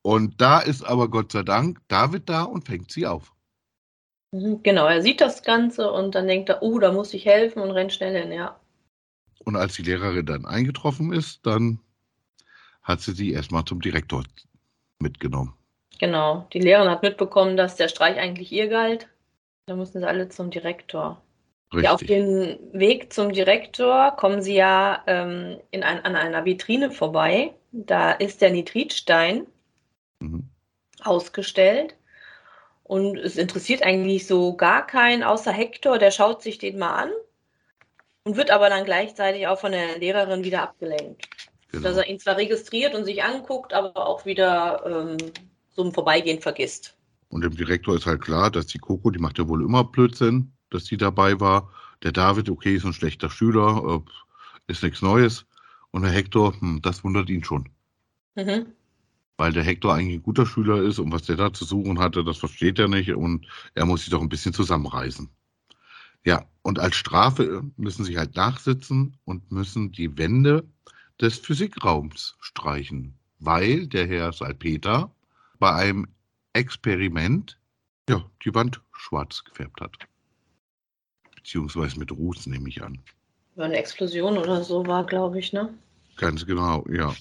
und 0.01 0.41
da 0.41 0.61
ist 0.61 0.83
aber 0.83 1.09
Gott 1.09 1.33
sei 1.33 1.43
Dank 1.43 1.81
David 1.89 2.31
da 2.31 2.45
und 2.45 2.67
fängt 2.67 2.91
sie 2.91 3.07
auf. 3.07 3.35
Mhm, 4.33 4.63
Genau, 4.63 4.87
er 4.87 5.03
sieht 5.03 5.21
das 5.21 5.43
Ganze 5.43 5.93
und 5.93 6.15
dann 6.15 6.27
denkt 6.27 6.49
er, 6.49 6.63
oh, 6.63 6.79
da 6.79 6.93
muss 6.93 7.13
ich 7.13 7.27
helfen 7.27 7.61
und 7.61 7.73
rennt 7.73 7.93
schnell 7.93 8.19
hin, 8.19 8.33
ja. 8.33 8.59
Und 9.45 9.57
als 9.57 9.75
die 9.75 9.83
Lehrerin 9.83 10.25
dann 10.25 10.47
eingetroffen 10.47 11.13
ist, 11.13 11.45
dann 11.45 11.79
hat 12.83 13.01
sie 13.01 13.13
sie 13.13 13.33
erstmal 13.33 13.65
zum 13.65 13.81
Direktor 13.81 14.25
mitgenommen. 14.99 15.55
Genau. 16.01 16.47
Die 16.53 16.59
Lehrerin 16.59 16.91
hat 16.91 17.03
mitbekommen, 17.03 17.57
dass 17.57 17.77
der 17.77 17.89
Streich 17.89 18.17
eigentlich 18.19 18.51
ihr 18.53 18.69
galt. 18.69 19.09
Da 19.67 19.77
mussten 19.77 20.01
sie 20.01 20.09
alle 20.09 20.29
zum 20.29 20.51
Direktor. 20.51 21.23
Richtig. 21.73 21.85
Ja, 21.85 21.95
auf 21.95 22.03
dem 22.03 22.59
Weg 22.73 23.13
zum 23.13 23.33
Direktor 23.33 24.11
kommen 24.17 24.43
sie 24.43 24.55
ja 24.55 25.03
ähm, 25.07 25.59
in 25.71 25.83
ein, 25.83 26.05
an 26.05 26.17
einer 26.17 26.45
Vitrine 26.45 26.91
vorbei. 26.91 27.55
Da 27.71 28.13
ist 28.13 28.43
der 28.43 28.51
Nitritstein 28.51 29.47
Mhm. 30.23 30.49
ausgestellt. 31.03 31.97
Und 32.85 33.17
es 33.19 33.37
interessiert 33.37 33.83
eigentlich 33.83 34.27
so 34.27 34.57
gar 34.57 34.87
keinen, 34.87 35.23
außer 35.23 35.53
Hector, 35.53 35.99
der 35.99 36.11
schaut 36.11 36.43
sich 36.43 36.59
den 36.59 36.79
mal 36.79 36.95
an 37.05 37.11
und 38.25 38.37
wird 38.37 38.51
aber 38.51 38.69
dann 38.69 38.85
gleichzeitig 38.85 39.47
auch 39.47 39.59
von 39.59 39.73
der 39.73 39.99
Lehrerin 39.99 40.45
wieder 40.45 40.63
abgelenkt. 40.63 41.29
Genau. 41.73 41.85
Dass 41.85 41.97
er 41.97 42.09
ihn 42.09 42.19
zwar 42.19 42.37
registriert 42.37 42.95
und 42.95 43.05
sich 43.05 43.25
anguckt, 43.25 43.73
aber 43.73 44.07
auch 44.07 44.27
wieder 44.27 44.83
ähm, 44.87 45.17
so 45.71 45.83
im 45.83 45.93
Vorbeigehen 45.93 46.41
vergisst. 46.41 46.97
Und 47.29 47.43
dem 47.43 47.57
Direktor 47.57 47.97
ist 47.97 48.05
halt 48.05 48.21
klar, 48.21 48.51
dass 48.51 48.67
die 48.67 48.79
Coco, 48.79 49.11
die 49.11 49.19
macht 49.19 49.39
ja 49.39 49.49
wohl 49.49 49.65
immer 49.65 49.85
Blödsinn, 49.85 50.53
dass 50.69 50.85
sie 50.85 50.99
dabei 50.99 51.41
war. 51.41 51.73
Der 52.03 52.13
David, 52.13 52.51
okay, 52.51 52.75
ist 52.75 52.85
ein 52.85 52.93
schlechter 52.93 53.31
Schüler, 53.31 54.03
äh, 54.07 54.71
ist 54.71 54.83
nichts 54.83 55.01
Neues. 55.01 55.47
Und 55.93 56.03
der 56.03 56.11
Hector, 56.11 56.55
hm, 56.61 56.83
das 56.83 57.05
wundert 57.05 57.31
ihn 57.31 57.43
schon. 57.43 57.71
Mhm. 58.35 58.67
Weil 59.39 59.53
der 59.53 59.63
Hector 59.63 59.95
eigentlich 59.95 60.19
ein 60.19 60.23
guter 60.23 60.45
Schüler 60.45 60.83
ist 60.83 60.99
und 60.99 61.11
was 61.11 61.23
der 61.23 61.37
da 61.37 61.53
zu 61.55 61.65
suchen 61.65 61.99
hatte, 61.99 62.23
das 62.23 62.37
versteht 62.37 62.79
er 62.79 62.89
nicht 62.89 63.13
und 63.15 63.47
er 63.75 63.87
muss 63.87 64.01
sich 64.01 64.11
doch 64.11 64.21
ein 64.21 64.29
bisschen 64.29 64.53
zusammenreißen. 64.53 65.31
Ja, 66.25 66.45
und 66.63 66.79
als 66.79 66.97
Strafe 66.97 67.63
müssen 67.77 68.05
sie 68.05 68.19
halt 68.19 68.37
nachsitzen 68.37 69.17
und 69.25 69.51
müssen 69.51 69.91
die 69.91 70.17
Wände 70.17 70.65
des 71.23 71.39
Physikraums 71.39 72.37
streichen, 72.41 73.15
weil 73.39 73.87
der 73.87 74.07
Herr 74.07 74.33
Salpeter 74.33 75.11
bei 75.59 75.73
einem 75.73 76.09
Experiment 76.53 77.59
ja, 78.09 78.23
die 78.45 78.55
Wand 78.55 78.83
schwarz 78.93 79.45
gefärbt 79.45 79.81
hat. 79.81 79.97
Beziehungsweise 81.37 81.99
mit 81.99 82.11
Ruß, 82.13 82.47
nehme 82.47 82.69
ich 82.69 82.83
an. 82.83 83.01
War 83.55 83.67
eine 83.67 83.77
Explosion 83.77 84.37
oder 84.39 84.63
so 84.65 84.87
war, 84.87 85.07
glaube 85.07 85.39
ich, 85.39 85.53
ne? 85.53 85.73
Ganz 86.17 86.45
genau, 86.45 86.85
ja. 86.91 87.15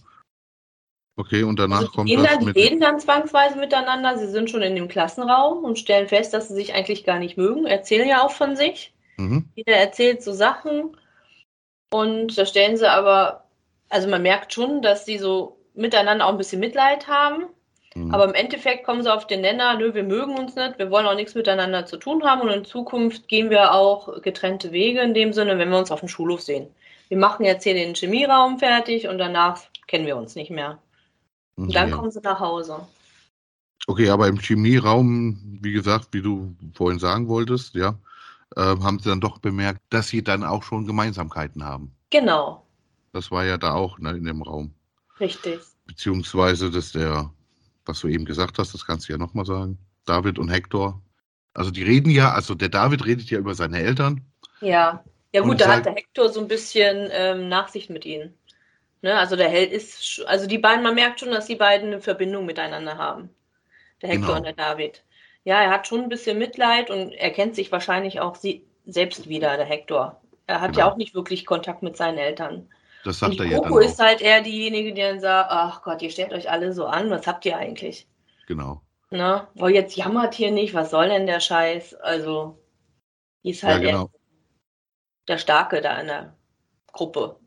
Okay, 1.17 1.43
und 1.43 1.59
danach 1.59 1.77
Also 1.77 1.89
die, 1.89 1.95
kommt 1.95 2.09
gehen 2.09 2.23
das 2.23 2.31
dann, 2.31 2.39
die 2.39 2.45
mit. 2.45 2.55
reden 2.55 2.79
dann 2.79 2.99
zwangsweise 2.99 3.57
miteinander. 3.57 4.17
Sie 4.17 4.27
sind 4.27 4.49
schon 4.49 4.61
in 4.61 4.75
dem 4.75 4.87
Klassenraum 4.87 5.63
und 5.63 5.77
stellen 5.77 6.07
fest, 6.07 6.33
dass 6.33 6.47
sie 6.47 6.55
sich 6.55 6.73
eigentlich 6.73 7.03
gar 7.03 7.19
nicht 7.19 7.37
mögen. 7.37 7.65
Erzählen 7.65 8.07
ja 8.07 8.23
auch 8.23 8.31
von 8.31 8.55
sich. 8.55 8.93
Mhm, 9.17 9.49
Jeder 9.55 9.75
erzählt 9.75 10.23
so 10.23 10.33
Sachen. 10.33 10.97
Und 11.91 12.37
da 12.37 12.45
stellen 12.45 12.77
sie 12.77 12.89
aber, 12.89 13.43
also 13.91 14.07
man 14.07 14.21
merkt 14.21 14.53
schon, 14.53 14.81
dass 14.81 15.05
sie 15.05 15.17
so 15.17 15.57
miteinander 15.75 16.25
auch 16.25 16.31
ein 16.31 16.37
bisschen 16.37 16.59
Mitleid 16.59 17.07
haben. 17.07 17.45
mhm. 17.93 18.13
Aber 18.13 18.25
im 18.25 18.33
Endeffekt 18.33 18.85
kommen 18.85 19.03
sie 19.03 19.13
auf 19.13 19.27
den 19.27 19.41
Nenner, 19.41 19.77
nö, 19.77 19.93
wir 19.93 20.03
mögen 20.03 20.37
uns 20.37 20.55
nicht, 20.55 20.79
wir 20.79 20.89
wollen 20.89 21.05
auch 21.05 21.15
nichts 21.15 21.35
miteinander 21.35 21.85
zu 21.85 21.97
tun 21.97 22.23
haben 22.23 22.41
und 22.41 22.49
in 22.49 22.65
Zukunft 22.65 23.27
gehen 23.27 23.49
wir 23.49 23.73
auch 23.73 24.21
getrennte 24.21 24.71
Wege 24.71 25.01
in 25.01 25.13
dem 25.13 25.33
Sinne, 25.33 25.57
wenn 25.57 25.69
wir 25.69 25.77
uns 25.77 25.91
auf 25.91 25.99
dem 25.99 26.09
Schulhof 26.09 26.41
sehen. 26.41 26.67
Wir 27.09 27.17
machen 27.17 27.45
jetzt 27.45 27.63
hier 27.63 27.73
den 27.73 27.93
Chemieraum 27.93 28.59
fertig 28.59 29.07
und 29.07 29.17
danach 29.17 29.59
kennen 29.87 30.05
wir 30.05 30.15
uns 30.15 30.35
nicht 30.35 30.49
mehr. 30.49 30.79
Und 31.57 31.75
dann 31.75 31.91
kommen 31.91 32.11
sie 32.11 32.21
nach 32.21 32.39
Hause. 32.39 32.79
Okay, 33.87 34.09
aber 34.09 34.27
im 34.27 34.39
Chemieraum, 34.39 35.59
wie 35.61 35.73
gesagt, 35.73 36.07
wie 36.11 36.21
du 36.21 36.55
vorhin 36.73 36.99
sagen 36.99 37.27
wolltest, 37.27 37.75
ja, 37.75 37.95
äh, 38.55 38.61
haben 38.61 38.99
sie 38.99 39.09
dann 39.09 39.19
doch 39.19 39.39
bemerkt, 39.39 39.81
dass 39.89 40.07
sie 40.07 40.23
dann 40.23 40.45
auch 40.45 40.63
schon 40.63 40.85
Gemeinsamkeiten 40.85 41.65
haben. 41.65 41.93
Genau, 42.09 42.63
Das 43.13 43.31
war 43.31 43.45
ja 43.45 43.57
da 43.57 43.73
auch 43.73 43.99
ne, 43.99 44.11
in 44.11 44.25
dem 44.25 44.41
Raum. 44.41 44.73
richtig. 45.19 45.59
Beziehungsweise, 45.85 46.71
dass 46.71 46.91
der, 46.93 47.31
was 47.85 47.99
du 47.99 48.07
eben 48.07 48.25
gesagt 48.25 48.57
hast, 48.59 48.73
das 48.73 48.85
kannst 48.85 49.09
du 49.09 49.13
ja 49.13 49.17
nochmal 49.17 49.45
sagen, 49.45 49.77
David 50.05 50.39
und 50.39 50.49
Hector. 50.49 51.01
Also 51.53 51.69
die 51.71 51.83
reden 51.83 52.09
ja, 52.09 52.31
also 52.31 52.55
der 52.55 52.69
David 52.69 53.05
redet 53.05 53.29
ja 53.29 53.39
über 53.39 53.53
seine 53.55 53.79
Eltern. 53.79 54.21
Ja, 54.61 55.03
ja 55.33 55.41
gut, 55.41 55.59
da 55.59 55.67
hat 55.75 55.85
der 55.85 55.93
Hector 55.95 56.29
so 56.29 56.39
ein 56.39 56.47
bisschen 56.47 57.09
ähm, 57.11 57.49
Nachsicht 57.49 57.89
mit 57.89 58.05
ihnen. 58.05 58.33
Ne? 59.01 59.17
Also 59.17 59.35
der 59.35 59.49
Held 59.49 59.71
ist, 59.73 60.23
also 60.27 60.47
die 60.47 60.57
beiden, 60.59 60.83
man 60.83 60.95
merkt 60.95 61.19
schon, 61.19 61.31
dass 61.31 61.47
die 61.47 61.55
beiden 61.55 61.87
eine 61.87 62.01
Verbindung 62.01 62.45
miteinander 62.45 62.97
haben. 62.97 63.29
Der 64.01 64.09
Hector 64.09 64.27
Genau. 64.27 64.37
und 64.37 64.43
der 64.45 64.53
David. 64.53 65.03
Ja, 65.43 65.61
er 65.61 65.71
hat 65.71 65.87
schon 65.87 66.01
ein 66.03 66.09
bisschen 66.09 66.37
Mitleid 66.37 66.89
und 66.89 67.11
er 67.13 67.31
kennt 67.31 67.55
sich 67.55 67.71
wahrscheinlich 67.71 68.19
auch 68.21 68.35
sie 68.35 68.63
selbst 68.85 69.27
wieder, 69.27 69.57
der 69.57 69.65
Hector. 69.65 70.21
Er 70.47 70.61
hat 70.61 70.75
ja 70.77 70.83
Genau. 70.83 70.93
auch 70.93 70.97
nicht 70.97 71.15
wirklich 71.15 71.45
Kontakt 71.45 71.83
mit 71.83 71.97
seinen 71.97 72.17
Eltern. 72.19 72.69
Das 73.03 73.19
sagt 73.19 73.39
er 73.39 73.45
ja 73.45 73.59
dann 73.59 73.71
Coco 73.71 73.79
ist 73.79 73.99
auch. 73.99 74.05
halt 74.05 74.21
eher 74.21 74.41
diejenige, 74.41 74.93
die 74.93 75.01
dann 75.01 75.19
sagt, 75.19 75.49
ach 75.51 75.81
Gott, 75.83 76.01
ihr 76.01 76.09
stellt 76.11 76.33
euch 76.33 76.49
alle 76.49 76.73
so 76.73 76.85
an, 76.87 77.09
was 77.09 77.27
habt 77.27 77.45
ihr 77.45 77.57
eigentlich? 77.57 78.07
Genau. 78.45 78.81
Ne? 79.11 79.47
Oh, 79.55 79.67
jetzt 79.67 79.95
jammert 79.95 80.33
hier 80.35 80.51
nicht, 80.51 80.73
was 80.73 80.89
soll 80.91 81.09
denn 81.09 81.27
der 81.27 81.39
Scheiß? 81.39 81.95
Also, 81.95 82.57
die 83.43 83.51
ist 83.51 83.63
Ja, 83.65 83.67
halt 83.69 83.83
eher 83.83 83.91
genau. 83.91 84.11
der 85.27 85.37
Starke 85.39 85.81
da 85.81 85.99
in 85.99 86.07
der 86.07 86.37
Gruppe. 86.93 87.39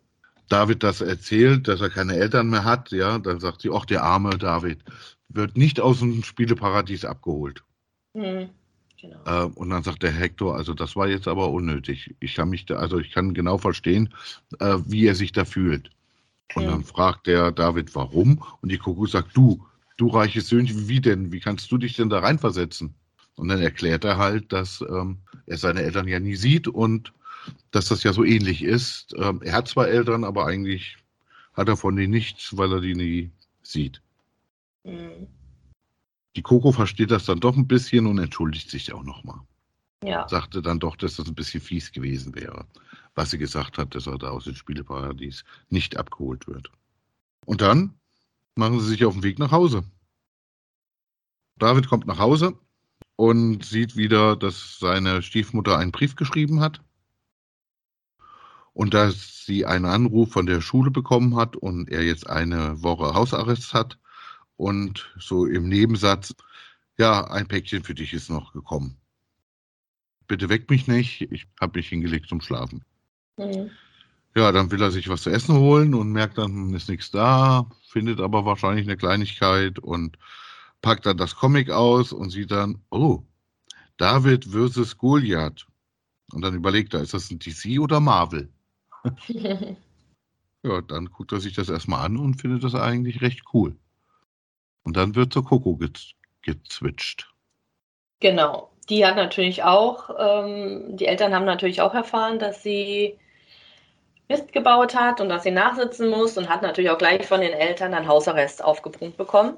David 0.49 0.83
das 0.83 1.01
erzählt, 1.03 1.69
dass 1.69 1.83
er 1.83 1.91
keine 1.91 2.15
Eltern 2.17 2.49
mehr 2.49 2.65
hat, 2.65 2.91
ja, 2.93 3.19
dann 3.19 3.41
sagt 3.41 3.61
sie, 3.63 3.71
ach, 3.71 3.85
der 3.85 4.03
arme 4.05 4.39
David 4.39 4.83
wird 5.29 5.57
nicht 5.57 5.81
aus 5.81 5.99
dem 5.99 6.23
Spieleparadies 6.23 7.05
abgeholt. 7.05 7.63
Hm, 8.15 8.51
genau. 9.09 9.47
Äh, 9.47 9.51
und 9.55 9.71
dann 9.71 9.83
sagt 9.83 10.03
der 10.03 10.13
Hector, 10.13 10.57
also 10.57 10.75
das 10.75 10.97
war 10.97 11.09
jetzt 11.09 11.29
aber 11.29 11.51
unnötig. 11.51 12.15
Ich 12.21 12.35
kann 12.35 12.51
mich 12.51 12.67
da, 12.67 12.77
also 12.77 12.99
ich 12.99 13.11
kann 13.11 13.35
genau 13.35 13.59
verstehen, 13.59 14.13
äh, 14.61 14.79
wie 14.87 15.07
er 15.07 15.15
sich 15.15 15.33
da 15.33 15.45
fühlt. 15.45 15.91
Und 16.55 16.67
dann 16.67 16.85
fragt 16.85 17.27
der 17.27 17.51
David, 17.51 17.95
warum? 17.95 18.45
Und 18.61 18.71
die 18.71 18.79
Kuckuck 18.79 19.09
sagt, 19.09 19.37
du, 19.37 19.65
du 19.97 20.09
reiches 20.09 20.49
Söhnchen, 20.49 20.89
wie 20.89 21.01
denn? 21.01 21.33
Wie 21.33 21.41
kannst 21.41 21.71
du 21.73 21.79
dich 21.79 21.97
denn 21.97 22.11
da 22.11 22.21
reinversetzen? 22.21 22.95
Und 23.37 23.49
dann 23.49 23.61
erklärt 23.61 24.05
er 24.05 24.19
halt, 24.19 24.53
dass 24.53 24.81
ähm, 24.83 25.19
er 25.47 25.57
seine 25.57 25.83
Eltern 25.83 26.07
ja 26.07 26.21
nie 26.21 26.37
sieht 26.37 26.69
und 26.69 27.13
dass 27.73 27.87
das 27.87 28.03
ja 28.05 28.13
so 28.13 28.25
ähnlich 28.25 28.63
ist. 28.63 29.15
Ähm, 29.19 29.41
er 29.43 29.55
hat 29.55 29.69
zwar 29.69 29.89
Eltern, 29.89 30.25
aber 30.25 30.47
eigentlich 30.47 30.97
hat 31.55 31.69
er 31.69 31.77
von 31.77 31.97
denen 31.97 32.13
nichts, 32.13 32.57
weil 32.57 32.73
er 32.73 32.81
die 32.81 32.95
nie 32.95 33.31
sieht. 33.63 34.01
Hm, 34.85 35.27
Die 36.37 36.43
Coco 36.43 36.73
versteht 36.73 37.11
das 37.11 37.26
dann 37.26 37.41
doch 37.41 37.57
ein 37.57 37.69
bisschen 37.69 38.07
und 38.07 38.19
entschuldigt 38.19 38.71
sich 38.71 38.93
auch 38.93 39.05
nochmal. 39.05 39.41
ja. 40.03 40.29
sagte 40.29 40.62
dann 40.62 40.81
doch, 40.81 40.97
dass 40.97 41.17
das 41.17 41.29
ein 41.29 41.35
bisschen 41.35 41.61
fies 41.61 41.93
gewesen 41.93 42.35
wäre, 42.35 42.67
was 43.14 43.31
sie 43.31 43.38
gesagt 43.38 43.79
hat, 43.79 43.95
dass 43.95 44.07
er 44.07 44.19
da 44.19 44.31
aus 44.31 44.45
dem 44.45 44.55
Spieleparadies 44.55 45.45
nicht 45.69 45.97
abgeholt 45.97 46.47
wird. 46.47 46.71
Und 47.47 47.61
dann 47.61 47.95
machen 48.57 48.81
sie 48.81 48.88
sich 48.88 49.05
auf 49.05 49.14
den 49.14 49.23
Weg 49.23 49.38
nach 49.38 49.53
Hause. 49.53 49.85
David 51.57 51.88
kommt 51.88 52.07
nach 52.07 52.19
Hause 52.19 52.59
und 53.17 53.64
sieht 53.64 53.97
wieder, 53.97 54.37
dass 54.37 54.79
seine 54.79 55.23
Stiefmutter 55.23 55.79
einen 55.79 55.93
Brief 55.93 56.17
geschrieben 56.17 56.61
hat 56.61 56.83
und 58.73 58.93
dass 58.93 59.45
sie 59.47 59.64
einen 59.64 59.85
Anruf 59.85 60.33
von 60.33 60.47
der 60.47 60.61
Schule 60.61 60.91
bekommen 60.91 61.37
hat 61.37 61.57
und 61.57 61.88
er 61.88 62.03
jetzt 62.03 62.29
eine 62.29 62.83
Woche 62.83 63.14
Hausarrest 63.14 63.73
hat 63.73 63.99
und 64.57 65.13
so 65.19 65.47
im 65.47 65.69
Nebensatz, 65.69 66.35
ja, 66.99 67.25
ein 67.31 67.49
Päckchen 67.49 67.85
für 67.85 67.95
dich 67.95 68.13
ist 68.13 68.31
noch 68.31 68.53
gekommen 68.53 68.99
bitte 70.27 70.49
weck 70.49 70.71
mich 70.71 70.87
nicht, 70.87 71.23
ich 71.33 71.47
habe 71.61 71.79
mich 71.79 71.89
hingelegt 71.89 72.29
zum 72.29 72.41
Schlafen. 72.41 72.85
Hm, 73.39 73.71
Ja, 74.37 74.51
dann 74.53 74.71
will 74.71 74.83
er 74.83 74.91
sich 74.91 75.09
was 75.09 75.23
zu 75.23 75.31
essen 75.31 75.57
holen 75.57 75.95
und 75.95 76.11
merkt 76.13 76.39
dann, 76.39 76.75
ist 76.75 76.89
nichts 76.89 77.11
da, 77.11 77.67
findet 77.89 78.21
aber 78.21 78.45
wahrscheinlich 78.45 78.87
eine 78.87 78.97
Kleinigkeit 78.97 79.79
und 79.79 80.19
packt 80.83 81.07
dann 81.07 81.17
das 81.17 81.37
Comic 81.37 81.71
aus 81.71 82.13
und 82.13 82.31
sieht 82.31 82.51
dann, 82.51 82.83
oh, 82.91 83.23
David 83.97 84.45
versus 84.45 84.99
Goliath. 84.99 85.67
Und 86.33 86.43
dann 86.43 86.55
überlegt 86.55 86.95
er, 86.95 87.01
ist 87.01 87.15
das 87.15 87.31
ein 87.31 87.39
DC 87.39 87.79
oder 87.79 88.01
Marvel? 88.01 88.51
Ja, 90.67 90.81
dann 90.81 91.11
guckt 91.11 91.31
er 91.33 91.41
sich 91.41 91.53
das 91.53 91.69
erstmal 91.69 92.07
an 92.07 92.17
und 92.17 92.41
findet 92.41 92.65
das 92.65 92.75
eigentlich 92.75 93.21
recht 93.21 93.43
cool. 93.53 93.77
Und 94.85 94.97
dann 94.97 95.14
wird 95.14 95.33
zur 95.33 95.45
Coco 95.45 95.76
gez 95.76 96.12
gezwitscht. 96.43 97.33
Genau. 98.21 98.71
Die 98.88 99.05
hat 99.07 99.17
natürlich 99.17 99.62
auch, 99.62 100.11
ähm, 100.19 100.97
die 100.97 101.07
Eltern 101.07 101.35
haben 101.35 101.47
natürlich 101.47 101.81
auch 101.81 101.95
erfahren, 101.95 102.38
dass 102.38 102.62
sie 102.62 103.19
Mist 104.29 104.53
gebaut 104.53 104.95
hat 104.95 105.21
und 105.21 105.29
dass 105.29 105.43
sie 105.43 105.50
nachsitzen 105.50 106.09
muss 106.09 106.37
und 106.37 106.49
hat 106.49 106.62
natürlich 106.62 106.91
auch 106.91 106.99
gleich 106.99 107.26
von 107.26 107.41
den 107.41 107.53
Eltern 107.53 107.95
einen 107.95 108.09
Hausarrest 108.09 108.62
aufgebrummt 108.62 109.17
bekommen. 109.17 109.57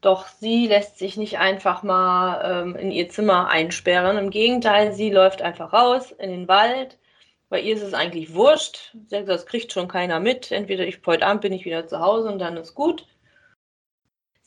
Doch 0.00 0.28
sie 0.28 0.66
lässt 0.68 0.98
sich 0.98 1.16
nicht 1.16 1.38
einfach 1.38 1.82
mal 1.82 2.62
ähm, 2.62 2.76
in 2.76 2.90
ihr 2.92 3.08
Zimmer 3.08 3.48
einsperren. 3.48 4.18
Im 4.18 4.30
Gegenteil, 4.30 4.92
sie 4.92 5.10
läuft 5.10 5.42
einfach 5.42 5.72
raus 5.72 6.12
in 6.12 6.30
den 6.30 6.48
Wald. 6.48 6.98
Bei 7.48 7.60
ihr 7.60 7.74
ist 7.74 7.82
es 7.82 7.94
eigentlich 7.94 8.34
wurscht. 8.34 8.92
Sie 8.92 9.08
sagt, 9.08 9.28
das 9.28 9.46
kriegt 9.46 9.72
schon 9.72 9.88
keiner 9.88 10.20
mit. 10.20 10.52
Entweder 10.52 10.86
ich 10.86 11.00
heute 11.06 11.26
Abend 11.26 11.42
bin 11.42 11.52
ich 11.52 11.64
wieder 11.64 11.86
zu 11.86 12.00
Hause 12.00 12.28
und 12.28 12.38
dann 12.38 12.56
ist 12.56 12.74
gut. 12.74 13.06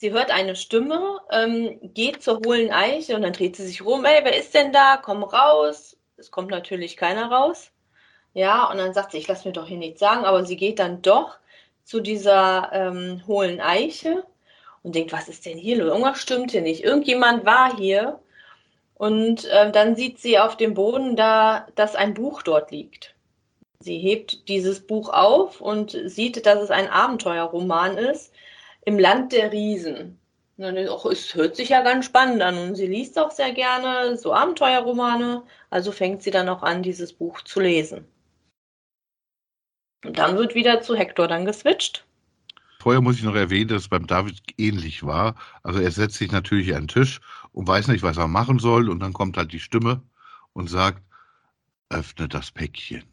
Sie 0.02 0.14
hört 0.14 0.32
eine 0.32 0.56
Stimme, 0.56 1.20
ähm, 1.30 1.78
geht 1.94 2.24
zur 2.24 2.40
hohlen 2.46 2.72
Eiche 2.72 3.18
und 3.18 3.22
dann 3.22 3.34
dreht 3.34 3.58
sie 3.58 3.68
sich 3.68 3.84
rum. 3.84 4.06
Ey, 4.06 4.22
wer 4.24 4.38
ist 4.38 4.54
denn 4.54 4.72
da? 4.72 4.96
Komm 4.96 5.24
raus. 5.24 5.98
Es 6.16 6.32
kommt 6.32 6.52
natürlich 6.52 6.96
keiner 6.96 7.30
raus. 7.30 7.72
Ja, 8.34 8.72
und 8.72 8.78
dann 8.78 8.94
sagt 8.94 9.12
sie, 9.12 9.18
ich 9.18 9.28
lasse 9.28 9.46
mir 9.46 9.54
doch 9.54 9.68
hier 9.68 9.78
nichts 9.78 10.00
sagen, 10.00 10.24
aber 10.24 10.46
sie 10.46 10.56
geht 10.56 10.80
dann 10.80 11.02
doch 11.02 11.38
zu 11.84 12.00
dieser 12.00 12.70
ähm, 12.72 13.24
hohlen 13.28 13.60
Eiche 13.60 14.24
und 14.84 14.96
denkt, 14.96 15.12
was 15.12 15.28
ist 15.28 15.46
denn 15.46 15.58
hier? 15.58 15.78
Irgendwas 15.80 16.22
stimmt 16.22 16.52
hier 16.52 16.62
nicht. 16.62 16.82
Irgendjemand 16.82 17.46
war 17.46 17.76
hier. 17.76 18.20
Und 18.94 19.44
äh, 19.50 19.70
dann 19.70 19.98
sieht 19.98 20.20
sie 20.20 20.40
auf 20.40 20.56
dem 20.56 20.76
Boden 20.76 21.18
da, 21.18 21.68
dass 21.76 21.98
ein 21.98 22.14
Buch 22.14 22.42
dort 22.42 22.72
liegt. 22.72 23.16
Sie 23.82 23.98
hebt 23.98 24.48
dieses 24.48 24.80
Buch 24.88 25.10
auf 25.10 25.60
und 25.60 25.92
sieht, 26.06 26.46
dass 26.46 26.62
es 26.62 26.72
ein 26.72 26.88
Abenteuerroman 26.88 27.98
ist 27.98 28.32
im 28.82 29.00
Land 29.00 29.32
der 29.32 29.52
Riesen. 29.52 30.20
Auch, 30.90 31.06
es 31.06 31.36
hört 31.36 31.56
sich 31.56 31.70
ja 31.70 31.82
ganz 31.84 32.06
spannend 32.06 32.42
an 32.42 32.58
und 32.58 32.76
sie 32.76 32.88
liest 32.88 33.18
auch 33.18 33.32
sehr 33.32 33.54
gerne 33.54 34.18
so 34.18 34.34
Abenteuerromane. 34.34 35.44
Also 35.70 35.92
fängt 35.94 36.22
sie 36.22 36.32
dann 36.32 36.50
auch 36.50 36.64
an, 36.64 36.84
dieses 36.84 37.14
Buch 37.14 37.42
zu 37.42 37.62
lesen. 37.62 38.06
Und 40.04 40.18
dann 40.18 40.38
wird 40.38 40.56
wieder 40.56 40.82
zu 40.82 40.96
Hector 40.96 41.28
dann 41.28 41.46
geswitcht. 41.46 42.06
Vorher 42.82 43.02
muss 43.02 43.18
ich 43.18 43.24
noch 43.24 43.36
erwähnen, 43.36 43.70
dass 43.70 43.84
es 43.84 43.90
beim 43.90 44.08
David 44.08 44.42
ähnlich 44.58 45.04
war. 45.04 45.36
Also 45.64 45.80
er 45.80 45.92
setzt 45.92 46.16
sich 46.16 46.32
natürlich 46.32 46.74
an 46.74 46.84
den 46.84 46.88
Tisch 46.88 47.20
und 47.52 47.68
weiß 47.68 47.88
nicht, 47.88 48.04
was 48.04 48.18
er 48.18 48.28
machen 48.28 48.60
soll. 48.60 48.90
Und 48.90 49.02
dann 49.02 49.14
kommt 49.14 49.38
halt 49.38 49.52
die 49.52 49.60
Stimme 49.60 50.02
und 50.54 50.70
sagt, 50.70 51.04
öffne 51.90 52.30
das 52.30 52.52
Päckchen. 52.52 53.04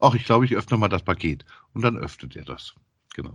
Ach, 0.00 0.14
ich 0.14 0.24
glaube, 0.24 0.44
ich 0.44 0.54
öffne 0.54 0.76
mal 0.76 0.88
das 0.88 1.02
Paket. 1.02 1.44
Und 1.72 1.82
dann 1.82 1.96
öffnet 1.96 2.36
er 2.36 2.44
das. 2.44 2.74
Genau. 3.14 3.34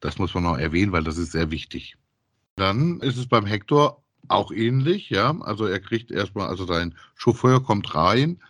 Das 0.00 0.18
muss 0.18 0.34
man 0.34 0.44
noch 0.44 0.58
erwähnen, 0.58 0.92
weil 0.92 1.04
das 1.04 1.18
ist 1.18 1.32
sehr 1.32 1.50
wichtig. 1.50 1.96
Dann 2.56 3.00
ist 3.00 3.16
es 3.16 3.26
beim 3.26 3.46
Hector 3.46 4.02
auch 4.28 4.50
ähnlich, 4.52 5.10
ja. 5.10 5.38
Also 5.40 5.66
er 5.66 5.80
kriegt 5.80 6.10
erstmal, 6.10 6.48
also 6.48 6.64
sein 6.66 6.94
Chauffeur 7.14 7.62
kommt 7.62 7.94
rein, 7.94 8.40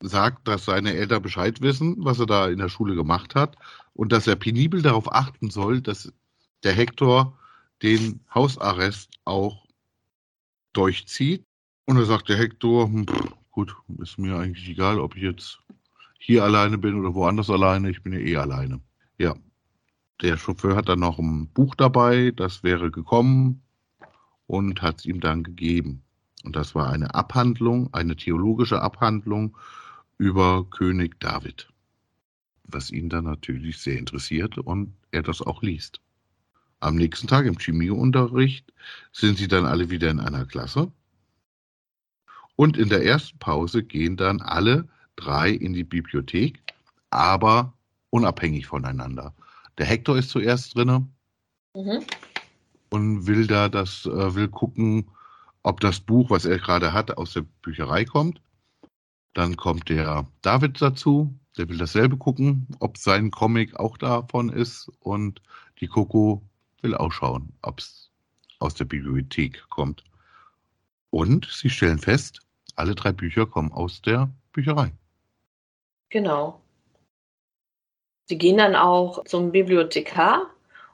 sagt, 0.00 0.48
dass 0.48 0.64
seine 0.64 0.94
Eltern 0.94 1.22
Bescheid 1.22 1.60
wissen, 1.60 1.96
was 1.98 2.18
er 2.18 2.26
da 2.26 2.48
in 2.48 2.58
der 2.58 2.68
Schule 2.68 2.94
gemacht 2.94 3.34
hat 3.34 3.56
und 3.94 4.12
dass 4.12 4.26
er 4.26 4.36
penibel 4.36 4.82
darauf 4.82 5.12
achten 5.12 5.50
soll, 5.50 5.80
dass 5.80 6.12
der 6.62 6.72
Hector 6.72 7.38
den 7.82 8.20
Hausarrest 8.34 9.10
auch 9.24 9.66
durchzieht. 10.72 11.44
Und 11.86 11.96
da 11.96 12.04
sagt 12.04 12.28
der 12.28 12.38
Hector, 12.38 12.86
hm, 12.86 13.06
gut, 13.50 13.74
ist 13.98 14.18
mir 14.18 14.36
eigentlich 14.36 14.68
egal, 14.68 14.98
ob 14.98 15.16
ich 15.16 15.22
jetzt 15.22 15.58
hier 16.18 16.44
alleine 16.44 16.78
bin 16.78 16.94
oder 16.98 17.14
woanders 17.14 17.50
alleine, 17.50 17.90
ich 17.90 18.02
bin 18.02 18.12
ja 18.12 18.18
eh 18.18 18.36
alleine. 18.36 18.80
Ja, 19.18 19.34
der 20.22 20.36
Chauffeur 20.36 20.76
hat 20.76 20.88
dann 20.88 21.00
noch 21.00 21.18
ein 21.18 21.48
Buch 21.48 21.74
dabei, 21.74 22.32
das 22.34 22.62
wäre 22.62 22.90
gekommen 22.90 23.62
und 24.46 24.82
hat 24.82 25.00
es 25.00 25.06
ihm 25.06 25.20
dann 25.20 25.42
gegeben. 25.42 26.02
Und 26.44 26.56
das 26.56 26.74
war 26.74 26.90
eine 26.90 27.14
Abhandlung, 27.14 27.92
eine 27.92 28.16
theologische 28.16 28.80
Abhandlung 28.80 29.56
über 30.18 30.64
König 30.70 31.20
David, 31.20 31.68
was 32.64 32.90
ihn 32.90 33.08
dann 33.08 33.24
natürlich 33.24 33.78
sehr 33.78 33.98
interessiert 33.98 34.56
und 34.58 34.94
er 35.10 35.22
das 35.22 35.42
auch 35.42 35.62
liest. 35.62 36.00
Am 36.80 36.94
nächsten 36.94 37.26
Tag 37.26 37.46
im 37.46 37.58
Chemieunterricht 37.58 38.72
sind 39.12 39.38
sie 39.38 39.48
dann 39.48 39.66
alle 39.66 39.90
wieder 39.90 40.10
in 40.10 40.20
einer 40.20 40.44
Klasse. 40.44 40.92
Und 42.54 42.76
in 42.76 42.88
der 42.88 43.04
ersten 43.04 43.38
Pause 43.38 43.82
gehen 43.82 44.16
dann 44.16 44.40
alle 44.40 44.88
drei 45.16 45.50
in 45.50 45.72
die 45.72 45.84
Bibliothek, 45.84 46.62
aber 47.10 47.72
unabhängig 48.10 48.66
voneinander. 48.66 49.34
Der 49.78 49.86
Hector 49.86 50.16
ist 50.16 50.30
zuerst 50.30 50.74
drinne 50.74 51.06
mhm. 51.74 52.04
und 52.90 53.26
will 53.26 53.46
da 53.46 53.68
das, 53.68 54.06
äh, 54.06 54.34
will 54.34 54.48
gucken, 54.48 55.10
ob 55.62 55.80
das 55.80 56.00
Buch, 56.00 56.30
was 56.30 56.44
er 56.44 56.58
gerade 56.58 56.92
hat, 56.92 57.16
aus 57.16 57.32
der 57.32 57.44
Bücherei 57.62 58.04
kommt. 58.04 58.40
Dann 59.34 59.56
kommt 59.56 59.88
der 59.88 60.26
David 60.40 60.80
dazu, 60.80 61.34
der 61.56 61.68
will 61.68 61.78
dasselbe 61.78 62.16
gucken, 62.16 62.66
ob 62.80 62.96
sein 62.98 63.30
Comic 63.30 63.78
auch 63.78 63.98
davon 63.98 64.48
ist. 64.48 64.90
Und 65.00 65.42
die 65.80 65.88
Coco 65.88 66.42
will 66.82 66.94
auch 66.94 67.12
schauen, 67.12 67.52
ob 67.62 67.80
es 67.80 68.10
aus 68.58 68.74
der 68.74 68.84
Bibliothek 68.84 69.68
kommt. 69.68 70.04
Und 71.10 71.46
sie 71.46 71.70
stellen 71.70 71.98
fest, 71.98 72.40
alle 72.76 72.94
drei 72.94 73.12
Bücher 73.12 73.46
kommen 73.46 73.72
aus 73.72 74.02
der 74.02 74.30
Bücherei. 74.52 74.92
Genau. 76.10 76.60
Sie 78.28 78.38
gehen 78.38 78.58
dann 78.58 78.74
auch 78.74 79.22
zum 79.24 79.52
Bibliothekar 79.52 80.50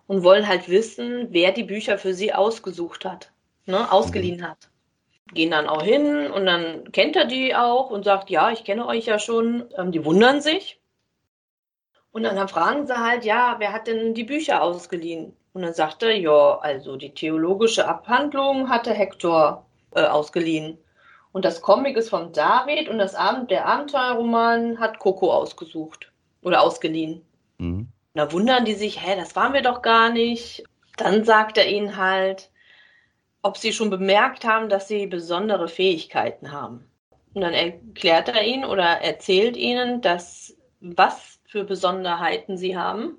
und 0.06 0.22
wollen 0.22 0.46
halt 0.46 0.68
wissen, 0.68 1.28
wer 1.30 1.50
die 1.52 1.62
Bücher 1.62 1.96
für 1.96 2.12
sie 2.12 2.34
ausgesucht 2.34 3.06
hat, 3.06 3.32
ne, 3.64 3.90
ausgeliehen 3.90 4.40
mhm. 4.40 4.48
hat. 4.48 4.68
Gehen 5.32 5.50
dann 5.50 5.66
auch 5.66 5.82
hin 5.82 6.30
und 6.30 6.44
dann 6.44 6.92
kennt 6.92 7.16
er 7.16 7.24
die 7.24 7.54
auch 7.54 7.88
und 7.88 8.04
sagt, 8.04 8.28
ja, 8.28 8.50
ich 8.50 8.64
kenne 8.64 8.86
euch 8.86 9.06
ja 9.06 9.18
schon. 9.18 9.64
Ähm, 9.78 9.90
die 9.90 10.04
wundern 10.04 10.42
sich. 10.42 10.78
Und 12.10 12.24
dann 12.24 12.48
fragen 12.48 12.86
sie 12.86 12.98
halt, 12.98 13.24
ja, 13.24 13.54
wer 13.56 13.72
hat 13.72 13.86
denn 13.86 14.12
die 14.12 14.24
Bücher 14.24 14.62
ausgeliehen? 14.62 15.34
Und 15.54 15.62
dann 15.62 15.72
sagt 15.72 16.02
er, 16.02 16.14
ja, 16.14 16.58
also 16.58 16.96
die 16.96 17.14
theologische 17.14 17.88
Abhandlung 17.88 18.68
hatte 18.68 18.92
Hector 18.92 19.64
äh, 19.94 20.04
ausgeliehen. 20.04 20.76
Und 21.32 21.46
das 21.46 21.62
Comic 21.62 21.96
ist 21.96 22.10
von 22.10 22.34
David 22.34 22.90
und 22.90 22.98
das 22.98 23.14
Abend, 23.14 23.50
der 23.50 23.64
Abenteuerroman 23.64 24.78
hat 24.78 24.98
Coco 24.98 25.32
ausgesucht 25.32 26.11
oder 26.42 26.62
ausgeliehen. 26.62 27.22
Mhm. 27.58 27.88
Da 28.14 28.30
wundern 28.32 28.64
die 28.64 28.74
sich, 28.74 29.04
hä, 29.04 29.16
das 29.16 29.36
waren 29.36 29.54
wir 29.54 29.62
doch 29.62 29.82
gar 29.82 30.10
nicht. 30.10 30.64
Dann 30.96 31.24
sagt 31.24 31.56
er 31.56 31.68
ihnen 31.68 31.96
halt, 31.96 32.50
ob 33.40 33.56
sie 33.56 33.72
schon 33.72 33.90
bemerkt 33.90 34.44
haben, 34.44 34.68
dass 34.68 34.88
sie 34.88 35.06
besondere 35.06 35.68
Fähigkeiten 35.68 36.52
haben. 36.52 36.88
Und 37.34 37.40
dann 37.40 37.54
erklärt 37.54 38.28
er 38.28 38.42
ihnen 38.44 38.64
oder 38.64 38.84
erzählt 38.84 39.56
ihnen, 39.56 40.02
dass 40.02 40.56
was 40.80 41.40
für 41.46 41.64
Besonderheiten 41.64 42.56
sie 42.56 42.76
haben. 42.76 43.16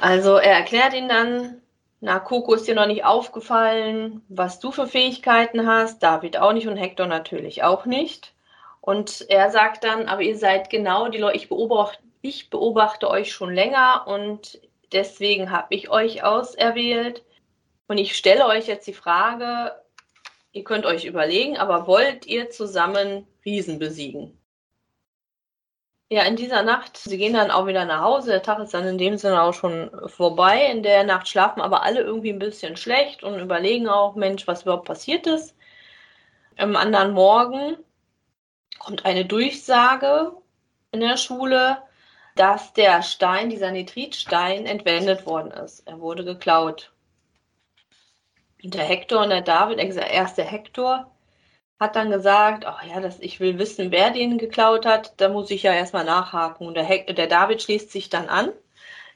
Also 0.00 0.36
er 0.36 0.54
erklärt 0.54 0.94
ihnen 0.94 1.08
dann, 1.08 1.62
na, 2.00 2.18
Coco 2.18 2.54
ist 2.54 2.66
dir 2.66 2.74
noch 2.74 2.86
nicht 2.86 3.04
aufgefallen, 3.04 4.22
was 4.28 4.60
du 4.60 4.70
für 4.70 4.86
Fähigkeiten 4.86 5.66
hast, 5.66 6.02
David 6.02 6.38
auch 6.38 6.52
nicht 6.52 6.68
und 6.68 6.76
Hector 6.76 7.06
natürlich 7.06 7.62
auch 7.62 7.86
nicht. 7.86 8.34
Und 8.80 9.26
er 9.28 9.50
sagt 9.50 9.84
dann, 9.84 10.06
aber 10.06 10.22
ihr 10.22 10.38
seid 10.38 10.70
genau 10.70 11.08
die 11.08 11.18
Leute, 11.18 11.36
ich 11.36 11.48
beobachte, 11.48 12.02
ich 12.20 12.50
beobachte 12.50 13.08
euch 13.08 13.32
schon 13.32 13.54
länger 13.54 14.06
und 14.06 14.60
deswegen 14.92 15.50
habe 15.50 15.74
ich 15.74 15.90
euch 15.90 16.22
auserwählt. 16.24 17.24
Und 17.86 17.98
ich 17.98 18.16
stelle 18.16 18.46
euch 18.46 18.66
jetzt 18.66 18.86
die 18.86 18.92
Frage, 18.92 19.72
ihr 20.52 20.64
könnt 20.64 20.84
euch 20.86 21.04
überlegen, 21.04 21.56
aber 21.56 21.86
wollt 21.86 22.26
ihr 22.26 22.50
zusammen 22.50 23.26
Riesen 23.44 23.78
besiegen? 23.78 24.38
Ja, 26.10 26.22
in 26.22 26.36
dieser 26.36 26.62
Nacht, 26.62 26.96
sie 26.96 27.18
gehen 27.18 27.34
dann 27.34 27.50
auch 27.50 27.66
wieder 27.66 27.84
nach 27.84 28.00
Hause. 28.00 28.30
Der 28.30 28.42
Tag 28.42 28.58
ist 28.60 28.72
dann 28.72 28.86
in 28.86 28.96
dem 28.96 29.18
Sinne 29.18 29.42
auch 29.42 29.52
schon 29.52 29.90
vorbei. 30.08 30.64
In 30.70 30.82
der 30.82 31.04
Nacht 31.04 31.28
schlafen 31.28 31.60
aber 31.60 31.82
alle 31.82 32.00
irgendwie 32.00 32.30
ein 32.32 32.38
bisschen 32.38 32.78
schlecht 32.78 33.22
und 33.22 33.38
überlegen 33.38 33.88
auch, 33.88 34.14
Mensch, 34.14 34.46
was 34.46 34.62
überhaupt 34.62 34.86
passiert 34.86 35.26
ist. 35.26 35.54
Am 36.56 36.76
anderen 36.76 37.12
Morgen 37.12 37.76
kommt 38.78 39.04
eine 39.04 39.26
Durchsage 39.26 40.32
in 40.92 41.00
der 41.00 41.18
Schule, 41.18 41.82
dass 42.38 42.72
der 42.72 43.02
Stein, 43.02 43.50
dieser 43.50 43.72
Nitritstein, 43.72 44.64
entwendet 44.64 45.26
worden 45.26 45.50
ist. 45.50 45.86
Er 45.88 46.00
wurde 46.00 46.24
geklaut. 46.24 46.92
Und 48.62 48.74
der 48.74 48.84
Hector 48.84 49.22
und 49.22 49.30
der 49.30 49.42
David, 49.42 49.78
erst 49.78 50.38
der 50.38 50.44
Hector, 50.44 51.10
hat 51.80 51.96
dann 51.96 52.10
gesagt, 52.10 52.64
ach 52.64 52.82
ja, 52.84 53.00
das, 53.00 53.18
ich 53.20 53.40
will 53.40 53.58
wissen, 53.58 53.90
wer 53.90 54.10
den 54.10 54.38
geklaut 54.38 54.86
hat, 54.86 55.14
da 55.20 55.28
muss 55.28 55.50
ich 55.50 55.64
ja 55.64 55.72
erstmal 55.72 56.04
nachhaken. 56.04 56.66
Und 56.66 56.74
der, 56.74 56.84
Heck, 56.84 57.14
der 57.14 57.26
David 57.26 57.62
schließt 57.62 57.90
sich 57.90 58.08
dann 58.08 58.28
an. 58.28 58.52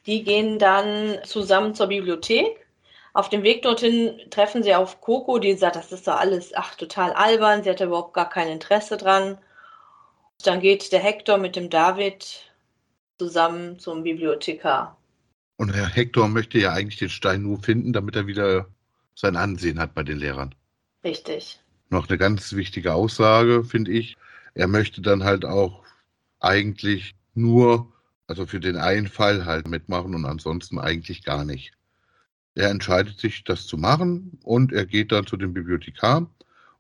Die 0.07 0.25
gehen 0.25 0.59
dann 0.59 1.19
zusammen 1.25 1.75
zur 1.75 1.87
Bibliothek. 1.89 2.67
Auf 3.15 3.29
dem 3.29 3.45
Weg 3.45 3.63
dorthin 3.63 4.19
treffen 4.31 4.63
sie 4.63 4.75
auf 4.75 5.01
Coco, 5.01 5.39
die 5.39 5.55
sagt, 5.55 5.77
das 5.77 5.93
ist 5.93 6.09
doch 6.09 6.19
alles, 6.19 6.53
ach, 6.57 6.75
total 6.75 7.13
albern, 7.13 7.63
sie 7.63 7.71
hat 7.71 7.81
überhaupt 7.81 8.15
gar 8.15 8.29
kein 8.29 8.49
Interesse 8.49 8.97
dran. 8.97 9.39
Dann 10.45 10.61
geht 10.61 10.91
der 10.93 11.01
Hector 11.01 11.39
mit 11.39 11.55
dem 11.55 11.69
David 11.69 12.52
zusammen 13.23 13.79
zum 13.79 14.03
Bibliothekar. 14.03 14.97
Und 15.57 15.75
Herr 15.75 15.89
Hector 15.89 16.29
möchte 16.29 16.59
ja 16.59 16.73
eigentlich 16.73 16.99
den 16.99 17.11
Stein 17.11 17.43
nur 17.43 17.63
finden, 17.63 17.93
damit 17.93 18.17
er 18.17 18.27
wieder 18.27 18.67
sein 19.15 19.37
Ansehen 19.37 19.79
hat 19.79 19.95
bei 19.95 20.03
den 20.03 20.19
Lehrern. 20.19 20.55
Richtig 21.05 21.63
noch 21.93 22.09
eine 22.09 22.19
ganz 22.19 22.55
wichtige 22.55 22.95
Aussage, 22.95 23.63
finde 23.63 23.93
ich. 23.93 24.17
Er 24.55 24.67
möchte 24.67 25.01
dann 25.01 25.23
halt 25.23 25.45
auch 25.45 25.85
eigentlich 26.41 27.15
nur, 27.35 27.93
also 28.27 28.47
für 28.47 28.59
den 28.59 28.77
einen 28.77 29.07
Fall 29.07 29.45
halt 29.45 29.69
mitmachen 29.69 30.15
und 30.15 30.25
ansonsten 30.25 30.79
eigentlich 30.79 31.23
gar 31.23 31.45
nicht. 31.45 31.73
Er 32.55 32.71
entscheidet 32.71 33.19
sich, 33.19 33.45
das 33.45 33.67
zu 33.67 33.77
machen 33.79 34.39
und 34.43 34.73
er 34.73 34.87
geht 34.87 35.13
dann 35.13 35.27
zu 35.27 35.37
dem 35.37 35.55
Bibliothekar 35.55 36.29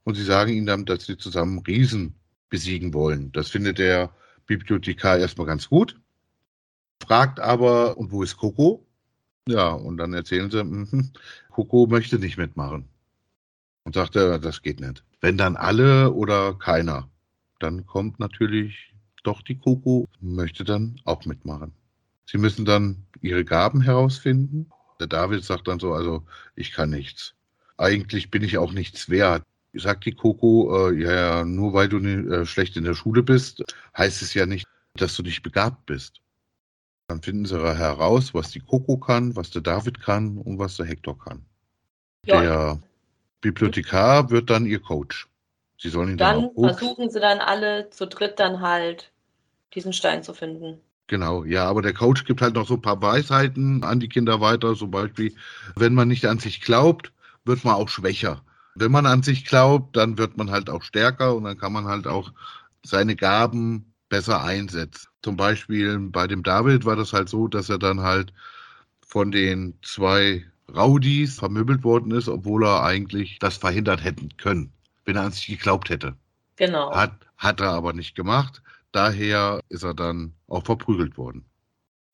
und 0.05 0.15
sie 0.17 0.25
sagen 0.25 0.53
ihm 0.53 0.67
dann, 0.67 0.85
dass 0.85 1.07
sie 1.07 1.17
zusammen 1.17 1.61
Riesen 1.61 2.15
besiegen 2.49 2.93
wollen. 2.93 3.33
Das 3.33 3.49
findet 3.49 3.79
der 3.79 4.11
Bibliothekar 4.47 5.19
erstmal 5.19 5.47
ganz 5.47 5.69
gut, 5.69 5.99
fragt 7.03 7.41
aber, 7.41 7.99
und 7.99 8.13
wo 8.13 8.23
ist 8.23 8.37
Coco? 8.37 8.87
Ja, 9.49 9.71
und 9.71 9.97
dann 9.97 10.15
erzählen 10.15 10.51
sie, 10.51 10.63
mh, 10.63 11.11
Coco 11.51 11.87
möchte 11.87 12.19
nicht 12.19 12.39
mitmachen. 12.39 12.89
Und 13.85 13.95
sagt 13.95 14.17
er, 14.17 14.39
das 14.39 14.63
geht 14.63 14.81
nicht. 14.81 15.05
Wenn 15.21 15.37
dann 15.37 15.57
alle 15.57 16.13
oder 16.13 16.55
keiner, 16.55 17.09
dann 17.59 17.87
kommt 17.87 18.21
natürlich 18.21 18.95
doch 19.25 19.43
die 19.43 19.59
Coco, 19.59 20.07
möchte 20.21 20.65
dann 20.65 21.01
auch 21.05 21.25
mitmachen. 21.27 21.73
Sie 22.27 22.39
müssen 22.39 22.65
dann 22.65 23.05
ihre 23.21 23.45
Gaben 23.45 23.81
herausfinden. 23.83 24.71
Der 25.01 25.07
David 25.07 25.45
sagt 25.45 25.69
dann 25.69 25.81
so, 25.81 25.93
also 25.93 26.25
ich 26.55 26.73
kann 26.73 26.91
nichts. 26.91 27.35
Eigentlich 27.77 28.31
bin 28.31 28.43
ich 28.43 28.59
auch 28.59 28.73
nichts 28.73 29.11
wert. 29.11 29.43
Sagt 29.75 30.05
die 30.07 30.13
Coco, 30.13 30.91
äh, 30.91 31.03
ja, 31.03 31.13
ja, 31.13 31.45
nur 31.45 31.73
weil 31.73 31.89
du 31.89 31.99
äh, 31.99 32.47
schlecht 32.47 32.77
in 32.77 32.85
der 32.85 32.95
Schule 32.95 33.23
bist, 33.23 33.65
heißt 33.97 34.23
es 34.23 34.35
ja 34.35 34.47
nicht, 34.47 34.67
dass 34.95 35.17
du 35.17 35.23
nicht 35.23 35.43
begabt 35.43 35.87
bist. 35.87 36.22
Dann 37.13 37.21
finden 37.21 37.45
sie 37.45 37.59
heraus, 37.59 38.33
was 38.33 38.53
die 38.53 38.61
Coco 38.61 38.97
kann, 38.97 39.37
was 39.37 39.51
der 39.51 39.61
David 39.61 40.01
kann 40.01 40.39
und 40.39 40.59
was 40.59 40.79
der 40.79 40.87
Hector 40.87 41.19
kann. 41.19 41.45
Ja. 42.25 42.41
Der 42.41 42.79
Bibliothekar 43.43 44.31
wird 44.31 44.49
dann 44.49 44.65
ihr 44.65 44.81
Coach. 44.81 45.29
Sie 45.77 45.91
sollen 45.91 46.13
ihn 46.13 46.17
dann, 46.17 46.49
dann 46.57 46.75
versuchen 46.75 47.11
sie 47.11 47.21
dann 47.21 47.41
alle 47.41 47.91
zu 47.91 48.07
dritt 48.07 48.41
dann 48.41 48.63
halt 48.63 49.13
diesen 49.75 49.93
Stein 49.93 50.23
zu 50.23 50.33
finden. 50.33 50.81
Genau, 51.07 51.45
ja, 51.45 51.67
aber 51.67 51.83
der 51.83 51.93
Coach 51.93 52.25
gibt 52.25 52.41
halt 52.41 52.55
noch 52.55 52.67
so 52.67 52.75
ein 52.77 52.83
paar 52.83 53.03
Weisheiten 53.03 53.85
an 53.85 54.01
die 54.01 54.09
Kinder 54.09 54.41
weiter, 54.41 54.75
zum 54.75 54.91
Beispiel, 54.91 55.35
wenn 55.77 55.93
man 55.93 56.09
nicht 56.09 56.25
an 56.25 56.39
sich 56.39 56.63
glaubt, 56.63 57.13
wird 57.45 57.63
man 57.63 57.75
auch 57.75 57.91
schwächer. 57.91 58.43
Wenn 58.75 58.91
man 58.91 59.05
an 59.05 59.23
sich 59.23 59.45
glaubt, 59.45 59.99
dann 59.99 60.17
wird 60.17 60.39
man 60.39 60.51
halt 60.51 60.71
auch 60.71 60.83
stärker 60.83 61.35
und 61.35 61.45
dann 61.45 61.59
kann 61.59 61.75
man 61.75 61.85
halt 61.85 62.07
auch 62.07 62.33
seine 62.83 63.17
Gaben 63.17 63.92
besser 64.13 64.45
einsetzen. 64.45 65.09
Zum 65.23 65.39
Beispiel 65.39 65.99
bei 65.99 66.27
dem 66.27 66.43
David 66.43 66.85
war 66.85 66.97
das 66.97 67.15
halt 67.15 67.31
so, 67.31 67.49
dass 67.49 67.71
er 67.71 67.79
dann 67.79 68.01
halt 68.01 68.35
von 69.01 69.31
den 69.31 69.73
zwei 69.81 70.45
Raudis 70.69 71.39
vermöbelt 71.39 71.83
worden 71.83 72.11
ist, 72.11 72.29
obwohl 72.29 72.67
er 72.67 72.83
eigentlich 72.83 73.39
das 73.39 73.57
verhindert 73.57 74.05
hätten 74.05 74.37
können, 74.37 74.71
wenn 75.07 75.17
er 75.17 75.23
an 75.23 75.33
sich 75.33 75.47
geglaubt 75.47 75.89
hätte. 75.89 76.15
Genau. 76.57 76.95
Hat, 76.95 77.27
hat 77.39 77.61
er 77.61 77.71
aber 77.71 77.95
nicht 77.95 78.15
gemacht. 78.15 78.63
Daher 78.93 79.61
ist 79.71 79.83
er 79.83 79.95
dann 79.95 80.35
auch 80.47 80.67
verprügelt 80.67 81.17
worden. 81.17 81.47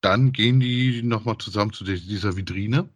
Dann 0.00 0.30
gehen 0.30 0.60
die 0.60 1.02
nochmal 1.02 1.38
zusammen 1.38 1.72
zu 1.72 1.82
dieser 1.82 2.36
Vitrine 2.36 2.88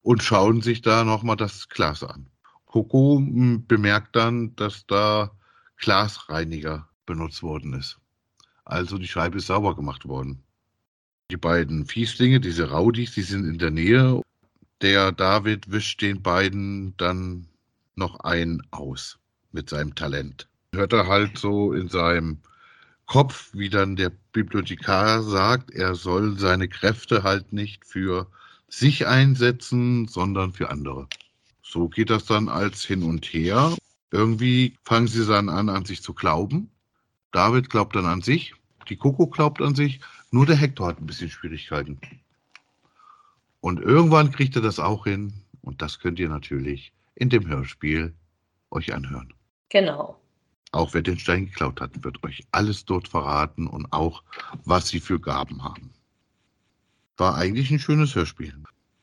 und 0.00 0.22
schauen 0.22 0.62
sich 0.62 0.80
da 0.80 1.04
nochmal 1.04 1.36
das 1.36 1.68
Glas 1.68 2.02
an. 2.02 2.30
Coco 2.64 3.18
hm, 3.18 3.66
bemerkt 3.66 4.16
dann, 4.16 4.56
dass 4.56 4.86
da 4.86 5.32
Glasreiniger 5.76 6.88
benutzt 7.08 7.42
worden 7.42 7.72
ist. 7.72 7.98
Also 8.64 8.98
die 8.98 9.08
Scheibe 9.08 9.38
ist 9.38 9.46
sauber 9.46 9.74
gemacht 9.74 10.06
worden. 10.06 10.44
Die 11.30 11.36
beiden 11.36 11.86
Fieslinge, 11.86 12.38
diese 12.38 12.70
Raudis, 12.70 13.12
die 13.12 13.22
sind 13.22 13.44
in 13.44 13.58
der 13.58 13.70
Nähe. 13.70 14.22
Der 14.82 15.10
David 15.10 15.72
wischt 15.72 16.02
den 16.02 16.22
beiden 16.22 16.96
dann 16.98 17.48
noch 17.96 18.20
ein 18.20 18.62
aus 18.70 19.18
mit 19.50 19.70
seinem 19.70 19.94
Talent. 19.94 20.48
Hört 20.74 20.92
er 20.92 21.06
halt 21.06 21.38
so 21.38 21.72
in 21.72 21.88
seinem 21.88 22.38
Kopf, 23.06 23.50
wie 23.54 23.70
dann 23.70 23.96
der 23.96 24.12
Bibliothekar 24.32 25.22
sagt, 25.22 25.70
er 25.70 25.94
soll 25.94 26.38
seine 26.38 26.68
Kräfte 26.68 27.22
halt 27.22 27.52
nicht 27.54 27.86
für 27.86 28.30
sich 28.68 29.06
einsetzen, 29.06 30.06
sondern 30.08 30.52
für 30.52 30.70
andere. 30.70 31.08
So 31.62 31.88
geht 31.88 32.10
das 32.10 32.26
dann 32.26 32.48
als 32.48 32.84
hin 32.84 33.02
und 33.02 33.24
her. 33.26 33.74
Irgendwie 34.10 34.76
fangen 34.84 35.08
sie 35.08 35.26
dann 35.26 35.48
an, 35.48 35.70
an 35.70 35.86
sich 35.86 36.02
zu 36.02 36.12
glauben. 36.12 36.70
David 37.32 37.70
glaubt 37.70 37.94
dann 37.96 38.06
an 38.06 38.22
sich, 38.22 38.54
die 38.88 38.96
Coco 38.96 39.26
glaubt 39.26 39.60
an 39.60 39.74
sich, 39.74 40.00
nur 40.30 40.46
der 40.46 40.56
Hector 40.56 40.88
hat 40.88 40.98
ein 40.98 41.06
bisschen 41.06 41.30
Schwierigkeiten. 41.30 42.00
Und 43.60 43.80
irgendwann 43.80 44.30
kriegt 44.30 44.56
er 44.56 44.62
das 44.62 44.78
auch 44.78 45.04
hin 45.04 45.32
und 45.62 45.82
das 45.82 45.98
könnt 45.98 46.18
ihr 46.18 46.28
natürlich 46.28 46.92
in 47.14 47.28
dem 47.28 47.46
Hörspiel 47.48 48.14
euch 48.70 48.94
anhören. 48.94 49.32
Genau. 49.68 50.20
Auch 50.72 50.94
wer 50.94 51.02
den 51.02 51.18
Stein 51.18 51.46
geklaut 51.46 51.80
hat, 51.80 52.04
wird 52.04 52.22
euch 52.24 52.46
alles 52.52 52.84
dort 52.84 53.08
verraten 53.08 53.66
und 53.66 53.92
auch, 53.92 54.22
was 54.64 54.88
sie 54.88 55.00
für 55.00 55.18
Gaben 55.18 55.64
haben. 55.64 55.90
War 57.16 57.34
eigentlich 57.34 57.70
ein 57.70 57.78
schönes 57.78 58.14
Hörspiel. 58.14 58.54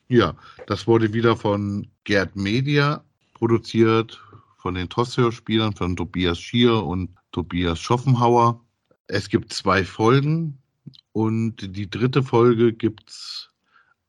Ja, 0.07 0.35
das 0.67 0.85
wurde 0.85 1.13
wieder 1.13 1.35
von 1.35 1.87
Gerd 2.03 2.35
Media 2.35 3.03
produziert, 3.33 4.21
von 4.57 4.75
den 4.75 4.89
TOS-Hörspielern, 4.89 5.73
von 5.73 5.95
Tobias 5.95 6.39
Schier 6.39 6.83
und 6.83 7.09
Tobias 7.35 7.81
Schoffenhauer. 7.81 8.61
Es 9.07 9.27
gibt 9.27 9.51
zwei 9.51 9.83
Folgen 9.83 10.57
und 11.11 11.57
die 11.75 11.89
dritte 11.89 12.23
Folge 12.23 12.71
gibt's 12.71 13.49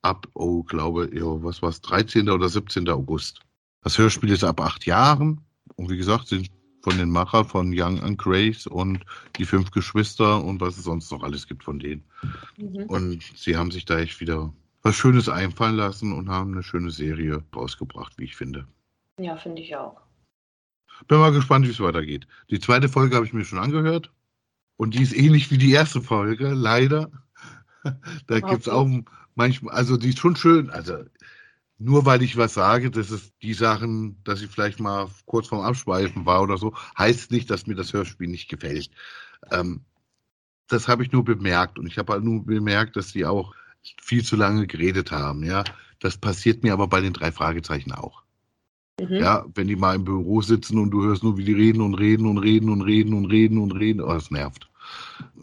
ab, 0.03 0.29
oh, 0.35 0.63
glaube, 0.63 1.11
ja, 1.13 1.25
was 1.43 1.61
war's, 1.61 1.81
13. 1.81 2.31
oder 2.31 2.49
17. 2.49 2.89
August. 2.89 3.41
Das 3.83 3.99
Hörspiel 3.99 4.31
ist 4.31 4.45
ab 4.45 4.61
acht 4.61 4.87
Jahren 4.87 5.41
und 5.75 5.91
wie 5.91 5.97
gesagt, 5.97 6.29
sind 6.29 6.53
von 6.83 6.99
den 6.99 7.11
Macher 7.11 7.45
von 7.45 7.73
Young 7.77 8.01
and 8.01 8.17
Grace 8.17 8.69
und 8.69 9.05
die 9.39 9.45
fünf 9.45 9.73
Geschwister 9.73 10.45
und 10.45 10.61
was 10.61 10.79
es 10.79 10.85
sonst 10.85 11.11
noch 11.11 11.25
alles 11.25 11.49
gibt 11.49 11.65
von 11.65 11.81
denen. 11.81 12.05
Mhm. 12.59 12.85
Und 12.85 13.25
sie 13.35 13.57
haben 13.57 13.73
sich 13.73 13.87
da 13.87 13.99
echt 13.99 14.21
wieder 14.21 14.53
was 14.83 14.95
Schönes 14.95 15.29
einfallen 15.29 15.75
lassen 15.75 16.13
und 16.13 16.29
haben 16.29 16.53
eine 16.53 16.63
schöne 16.63 16.93
Serie 16.93 17.43
rausgebracht, 17.57 18.17
wie 18.19 18.25
ich 18.25 18.37
finde. 18.37 18.69
Ja, 19.19 19.37
finde 19.37 19.63
ich 19.63 19.75
auch. 19.75 20.06
Bin 21.09 21.19
mal 21.19 21.33
gespannt, 21.33 21.67
wie 21.67 21.71
es 21.71 21.81
weitergeht. 21.81 22.27
Die 22.51 22.61
zweite 22.61 22.89
Folge 22.89 23.17
habe 23.17 23.27
ich 23.27 23.33
mir 23.33 23.45
schon 23.45 23.59
angehört 23.59 24.13
und 24.77 24.95
die 24.95 25.03
ist 25.03 25.17
ähnlich 25.17 25.51
wie 25.51 25.59
die 25.59 25.73
erste 25.73 26.01
Folge, 26.01 26.49
leider. 26.51 27.11
da 27.83 27.93
okay. 28.29 28.41
gibt 28.41 28.63
es 28.63 28.69
auch 28.69 28.89
manchmal, 29.35 29.75
also 29.75 29.97
die 29.97 30.11
ist 30.11 30.19
schon 30.19 30.37
schön, 30.37 30.71
also 30.71 31.05
nur 31.79 32.07
weil 32.07 32.23
ich 32.23 32.37
was 32.37 32.55
sage, 32.55 32.91
dass 32.91 33.11
es 33.11 33.37
die 33.43 33.55
Sachen, 33.55 34.23
dass 34.25 34.41
ich 34.41 34.51
vielleicht 34.51 34.81
mal 34.81 35.09
kurz 35.27 35.49
vorm 35.49 35.65
Abschweifen 35.65 36.25
war 36.25 36.43
oder 36.43 36.57
so, 36.57 36.75
heißt 36.99 37.31
nicht, 37.31 37.51
dass 37.51 37.67
mir 37.67 37.75
das 37.75 37.93
Hörspiel 37.93 38.29
nicht 38.29 38.49
gefällt. 38.49 38.91
Ähm, 39.51 39.85
das 40.69 40.89
habe 40.89 41.05
ich 41.05 41.13
nur 41.13 41.25
bemerkt 41.25 41.79
und 41.79 41.87
ich 41.87 41.99
habe 41.99 42.15
halt 42.15 42.25
nur 42.25 42.45
bemerkt, 42.45 42.97
dass 42.97 43.11
sie 43.11 43.27
auch 43.27 43.55
viel 44.01 44.25
zu 44.25 44.37
lange 44.37 44.67
geredet 44.67 45.13
haben. 45.13 45.45
Ja, 45.45 45.65
das 46.01 46.17
passiert 46.17 46.63
mir 46.63 46.73
aber 46.73 46.89
bei 46.89 47.01
den 47.01 47.13
drei 47.13 47.31
Fragezeichen 47.31 47.93
auch. 47.93 48.23
Mhm. 49.01 49.17
Ja, 49.17 49.45
wenn 49.55 49.67
die 49.67 49.77
mal 49.77 49.95
im 49.95 50.05
Büro 50.05 50.41
sitzen 50.41 50.79
und 50.79 50.91
du 50.91 51.03
hörst 51.05 51.23
nur, 51.23 51.37
wie 51.37 51.45
die 51.45 51.53
reden 51.53 51.83
und 51.83 51.95
reden 51.95 52.27
und 52.27 52.39
reden 52.39 52.71
und 52.71 52.83
reden 52.83 53.15
und 53.15 53.27
reden 53.31 53.59
und 53.59 53.73
reden, 53.73 54.01
oh, 54.01 54.13
das 54.13 54.31
nervt. 54.31 54.71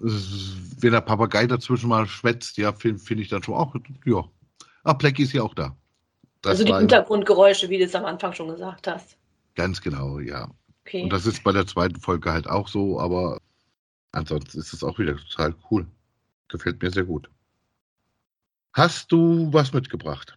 Wenn 0.01 0.91
der 0.91 1.01
Papagei 1.01 1.45
dazwischen 1.45 1.89
mal 1.89 2.07
schwätzt, 2.07 2.57
ja, 2.57 2.73
finde 2.73 2.99
find 2.99 3.21
ich 3.21 3.29
dann 3.29 3.43
schon 3.43 3.55
auch, 3.55 3.75
ja. 4.05 4.23
Ah, 4.83 4.93
Blackie 4.93 5.23
ist 5.23 5.33
ja 5.33 5.43
auch 5.43 5.53
da. 5.53 5.75
Das 6.41 6.51
also 6.51 6.65
die 6.65 6.73
Hintergrundgeräusche, 6.73 7.69
wie 7.69 7.77
du 7.77 7.85
es 7.85 7.95
am 7.95 8.05
Anfang 8.05 8.33
schon 8.33 8.49
gesagt 8.49 8.87
hast. 8.87 9.17
Ganz 9.55 9.79
genau, 9.81 10.19
ja. 10.19 10.49
Okay. 10.85 11.03
Und 11.03 11.13
das 11.13 11.25
ist 11.25 11.43
bei 11.43 11.51
der 11.51 11.67
zweiten 11.67 11.99
Folge 11.99 12.33
halt 12.33 12.47
auch 12.47 12.67
so, 12.67 12.99
aber 12.99 13.39
ansonsten 14.11 14.59
ist 14.59 14.73
es 14.73 14.83
auch 14.83 14.97
wieder 14.99 15.15
total 15.15 15.55
cool. 15.69 15.85
Gefällt 16.49 16.81
mir 16.81 16.91
sehr 16.91 17.05
gut. 17.05 17.29
Hast 18.73 19.11
du 19.11 19.53
was 19.53 19.71
mitgebracht? 19.71 20.35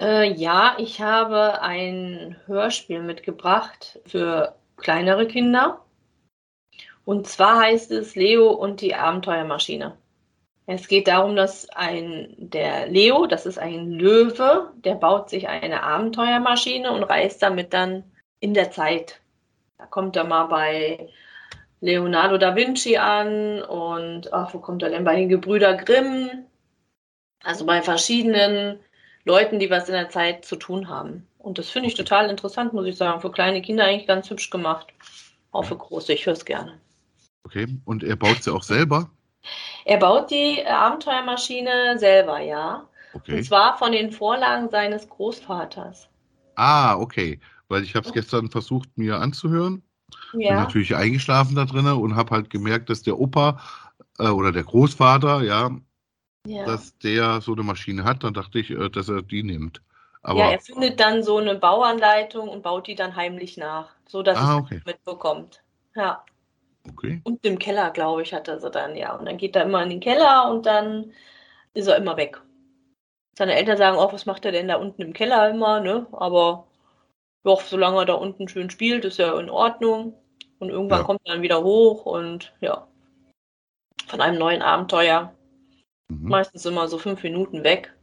Äh, 0.00 0.32
ja, 0.32 0.76
ich 0.78 1.00
habe 1.00 1.60
ein 1.60 2.36
Hörspiel 2.46 3.02
mitgebracht 3.02 3.98
für 4.06 4.54
kleinere 4.76 5.26
Kinder. 5.26 5.84
Und 7.04 7.26
zwar 7.26 7.60
heißt 7.60 7.90
es 7.90 8.14
Leo 8.14 8.50
und 8.50 8.80
die 8.80 8.94
Abenteuermaschine. 8.94 9.96
Es 10.66 10.86
geht 10.86 11.08
darum, 11.08 11.34
dass 11.34 11.68
ein, 11.70 12.34
der 12.36 12.88
Leo, 12.88 13.26
das 13.26 13.46
ist 13.46 13.58
ein 13.58 13.90
Löwe, 13.90 14.70
der 14.84 14.94
baut 14.94 15.30
sich 15.30 15.48
eine 15.48 15.82
Abenteuermaschine 15.82 16.92
und 16.92 17.04
reist 17.04 17.42
damit 17.42 17.72
dann 17.72 18.04
in 18.40 18.52
der 18.54 18.70
Zeit. 18.70 19.20
Da 19.78 19.86
kommt 19.86 20.14
er 20.16 20.24
mal 20.24 20.44
bei 20.44 21.08
Leonardo 21.80 22.36
da 22.36 22.54
Vinci 22.54 22.98
an 22.98 23.62
und 23.62 24.32
ach, 24.32 24.52
wo 24.52 24.58
kommt 24.58 24.82
er 24.82 24.90
denn 24.90 25.04
bei 25.04 25.16
den 25.16 25.30
Gebrüder 25.30 25.74
Grimm? 25.74 26.44
Also 27.42 27.64
bei 27.64 27.80
verschiedenen 27.80 28.80
Leuten, 29.28 29.58
die 29.58 29.70
was 29.70 29.88
in 29.88 29.94
der 29.94 30.08
Zeit 30.08 30.44
zu 30.44 30.56
tun 30.56 30.88
haben. 30.88 31.26
Und 31.38 31.58
das 31.58 31.70
finde 31.70 31.88
ich 31.88 31.94
total 31.94 32.28
interessant, 32.28 32.72
muss 32.72 32.86
ich 32.86 32.96
sagen. 32.96 33.20
Für 33.20 33.30
kleine 33.30 33.62
Kinder 33.62 33.84
eigentlich 33.84 34.08
ganz 34.08 34.28
hübsch 34.28 34.50
gemacht. 34.50 34.88
Auch 35.52 35.66
für 35.66 35.76
große, 35.76 36.12
ich 36.12 36.26
höre 36.26 36.32
es 36.32 36.44
gerne. 36.44 36.80
Okay, 37.44 37.66
und 37.84 38.02
er 38.02 38.16
baut 38.16 38.42
sie 38.42 38.52
auch 38.52 38.62
selber? 38.62 39.10
Er 39.84 39.98
baut 39.98 40.30
die 40.30 40.66
Abenteuermaschine 40.66 41.98
selber, 41.98 42.40
ja. 42.40 42.86
Okay. 43.12 43.36
Und 43.36 43.44
zwar 43.44 43.78
von 43.78 43.92
den 43.92 44.10
Vorlagen 44.10 44.68
seines 44.70 45.08
Großvaters. 45.08 46.08
Ah, 46.56 46.96
okay. 46.96 47.38
Weil 47.68 47.82
ich 47.84 47.94
habe 47.94 48.06
es 48.06 48.12
gestern 48.12 48.50
versucht, 48.50 48.88
mir 48.96 49.18
anzuhören. 49.20 49.82
Ja. 50.32 50.48
Bin 50.48 50.56
natürlich 50.56 50.96
eingeschlafen 50.96 51.54
da 51.54 51.64
drinnen 51.64 51.96
und 51.96 52.16
habe 52.16 52.34
halt 52.34 52.50
gemerkt, 52.50 52.90
dass 52.90 53.02
der 53.02 53.18
Opa 53.18 53.60
äh, 54.18 54.28
oder 54.28 54.52
der 54.52 54.64
Großvater, 54.64 55.42
ja, 55.42 55.70
ja, 56.46 56.64
dass 56.64 56.96
der 56.98 57.40
so 57.40 57.52
eine 57.52 57.62
Maschine 57.62 58.04
hat. 58.04 58.24
Dann 58.24 58.34
dachte 58.34 58.58
ich, 58.58 58.70
äh, 58.70 58.88
dass 58.88 59.08
er 59.08 59.22
die 59.22 59.42
nimmt. 59.42 59.82
Aber 60.22 60.40
ja, 60.40 60.50
er 60.50 60.60
findet 60.60 61.00
dann 61.00 61.22
so 61.22 61.38
eine 61.38 61.54
Bauanleitung 61.54 62.48
und 62.48 62.62
baut 62.62 62.86
die 62.86 62.94
dann 62.94 63.16
heimlich 63.16 63.56
nach, 63.56 63.90
so 64.06 64.22
dass 64.22 64.36
ah, 64.36 64.56
okay. 64.58 64.78
es 64.78 64.84
mitbekommt. 64.84 65.62
Ja. 65.94 66.24
Okay. 66.90 67.20
Und 67.24 67.44
im 67.44 67.58
Keller, 67.58 67.90
glaube 67.90 68.22
ich, 68.22 68.32
hat 68.32 68.48
er 68.48 68.60
sie 68.60 68.70
dann, 68.70 68.96
ja. 68.96 69.14
Und 69.14 69.26
dann 69.26 69.36
geht 69.36 69.56
er 69.56 69.64
immer 69.64 69.82
in 69.82 69.90
den 69.90 70.00
Keller 70.00 70.50
und 70.50 70.66
dann 70.66 71.12
ist 71.74 71.86
er 71.86 71.96
immer 71.96 72.16
weg. 72.16 72.40
Seine 73.36 73.54
Eltern 73.54 73.76
sagen 73.76 73.98
auch, 73.98 74.12
was 74.12 74.26
macht 74.26 74.44
er 74.44 74.52
denn 74.52 74.68
da 74.68 74.76
unten 74.76 75.02
im 75.02 75.12
Keller 75.12 75.50
immer, 75.50 75.80
ne? 75.80 76.06
Aber 76.12 76.66
doch, 77.44 77.60
solange 77.60 77.98
er 77.98 78.06
da 78.06 78.14
unten 78.14 78.48
schön 78.48 78.70
spielt, 78.70 79.04
ist 79.04 79.18
er 79.18 79.38
in 79.38 79.50
Ordnung. 79.50 80.14
Und 80.58 80.70
irgendwann 80.70 81.00
ja. 81.00 81.04
kommt 81.04 81.20
er 81.24 81.34
dann 81.34 81.42
wieder 81.42 81.62
hoch 81.62 82.04
und 82.04 82.52
ja, 82.60 82.88
von 84.08 84.20
einem 84.20 84.38
neuen 84.38 84.62
Abenteuer. 84.62 85.32
Mhm. 86.08 86.28
Meistens 86.28 86.64
immer 86.66 86.88
so 86.88 86.98
fünf 86.98 87.22
Minuten 87.22 87.64
weg. 87.64 87.94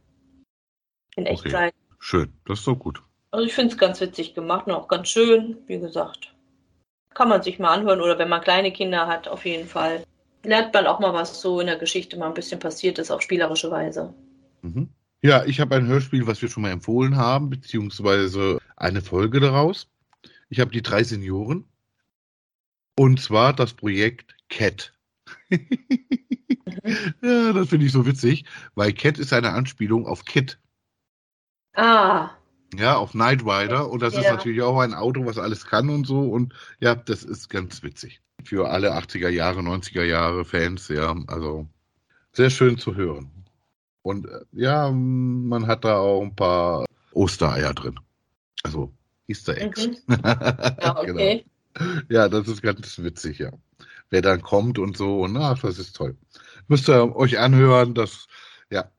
In 1.16 1.24
Okay. 1.24 1.34
Echtzeit. 1.34 1.74
Schön, 1.98 2.32
das 2.44 2.60
ist 2.60 2.66
doch 2.66 2.76
gut. 2.76 3.02
Also 3.30 3.46
ich 3.46 3.54
finde 3.54 3.72
es 3.72 3.78
ganz 3.78 4.00
witzig 4.00 4.34
gemacht 4.34 4.66
und 4.66 4.72
auch 4.72 4.88
ganz 4.88 5.08
schön, 5.08 5.58
wie 5.66 5.78
gesagt. 5.78 6.34
Kann 7.14 7.28
man 7.28 7.42
sich 7.42 7.58
mal 7.58 7.74
anhören 7.74 8.00
oder 8.00 8.18
wenn 8.18 8.28
man 8.28 8.42
kleine 8.42 8.72
Kinder 8.72 9.06
hat, 9.06 9.26
auf 9.26 9.44
jeden 9.44 9.66
Fall. 9.66 10.04
Lernt 10.42 10.72
man 10.72 10.86
auch 10.86 11.00
mal, 11.00 11.12
was 11.12 11.40
so 11.40 11.60
in 11.60 11.66
der 11.66 11.76
Geschichte 11.76 12.16
mal 12.16 12.28
ein 12.28 12.34
bisschen 12.34 12.60
passiert 12.60 12.98
ist, 12.98 13.10
auf 13.10 13.22
spielerische 13.22 13.70
Weise. 13.70 14.14
Mhm. 14.62 14.90
Ja, 15.22 15.44
ich 15.44 15.60
habe 15.60 15.74
ein 15.74 15.86
Hörspiel, 15.86 16.26
was 16.26 16.40
wir 16.40 16.48
schon 16.48 16.62
mal 16.62 16.70
empfohlen 16.70 17.16
haben, 17.16 17.50
beziehungsweise 17.50 18.58
eine 18.76 19.00
Folge 19.00 19.40
daraus. 19.40 19.88
Ich 20.48 20.60
habe 20.60 20.70
die 20.70 20.82
drei 20.82 21.02
Senioren. 21.02 21.64
Und 22.98 23.20
zwar 23.20 23.52
das 23.52 23.72
Projekt 23.74 24.36
Cat. 24.48 24.92
ja, 27.22 27.52
das 27.52 27.68
finde 27.68 27.86
ich 27.86 27.92
so 27.92 28.06
witzig, 28.06 28.44
weil 28.74 28.92
Cat 28.92 29.18
ist 29.18 29.32
eine 29.32 29.52
Anspielung 29.52 30.06
auf 30.06 30.24
Kit. 30.24 30.58
Ah, 31.74 32.30
Ja, 32.76 32.96
auf 32.96 33.12
Knight 33.12 33.42
Rider. 33.44 33.88
Und 33.90 34.02
das 34.02 34.14
ist 34.14 34.24
Ja. 34.24 34.34
natürlich 34.34 34.60
auch 34.62 34.80
ein 34.80 34.92
Auto, 34.94 35.24
was 35.24 35.38
alles 35.38 35.66
kann 35.66 35.88
und 35.88 36.06
so. 36.06 36.20
Und 36.20 36.52
ja, 36.80 36.94
das 36.94 37.22
ist 37.22 37.48
ganz 37.48 37.82
witzig. 37.82 38.20
Für 38.44 38.70
alle 38.70 38.94
80er 38.94 39.28
Jahre, 39.28 39.60
90er 39.62 40.02
Jahre 40.02 40.44
Fans, 40.44 40.88
ja. 40.88 41.14
Also 41.28 41.68
sehr 42.32 42.50
schön 42.50 42.76
zu 42.76 42.94
hören. 42.96 43.30
Und 44.02 44.26
äh, 44.26 44.40
ja, 44.52 44.90
man 44.90 45.66
hat 45.66 45.84
da 45.84 45.98
auch 45.98 46.22
ein 46.22 46.34
paar 46.34 46.84
Ostereier 47.12 47.72
drin. 47.72 47.98
Also 48.62 48.92
Easter 49.28 49.56
Eggs. 49.56 49.86
Mhm. 49.86 50.16
ja, 50.22 50.96
okay. 50.98 51.44
Genau. 51.74 52.00
Ja, 52.08 52.28
das 52.28 52.48
ist 52.48 52.62
ganz 52.62 52.98
witzig, 52.98 53.38
ja. 53.38 53.52
Wer 54.10 54.22
dann 54.22 54.40
kommt 54.42 54.78
und 54.78 54.96
so, 54.96 55.20
und 55.22 55.36
ach, 55.36 55.60
das 55.60 55.78
ist 55.78 55.94
toll. 55.94 56.16
Müsst 56.68 56.88
ihr 56.88 57.14
euch 57.14 57.38
anhören, 57.38 57.94
das 57.94 58.26
ja, 58.70 58.90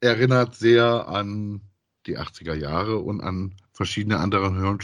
erinnert 0.00 0.54
sehr 0.54 1.08
an 1.08 1.60
die 2.06 2.18
80er 2.18 2.54
Jahre 2.54 2.98
und 2.98 3.20
an 3.20 3.54
verschiedene 3.72 4.18
andere 4.18 4.54
Hör 4.54 4.78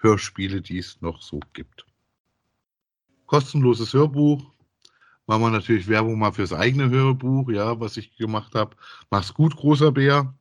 Hörspiele, 0.00 0.60
die 0.60 0.78
es 0.78 1.00
noch 1.00 1.22
so 1.22 1.40
gibt. 1.52 1.84
Kostenloses 3.26 3.92
Hörbuch. 3.92 4.52
Machen 5.26 5.42
wir 5.42 5.50
natürlich 5.50 5.88
Werbung 5.88 6.18
mal 6.18 6.32
fürs 6.32 6.52
eigene 6.52 6.88
Hörbuch, 6.88 7.50
ja, 7.50 7.78
was 7.80 7.96
ich 7.96 8.16
gemacht 8.16 8.54
habe. 8.54 8.76
Mach's 9.10 9.34
gut, 9.34 9.56
großer 9.56 9.92
Bär. 9.92 10.34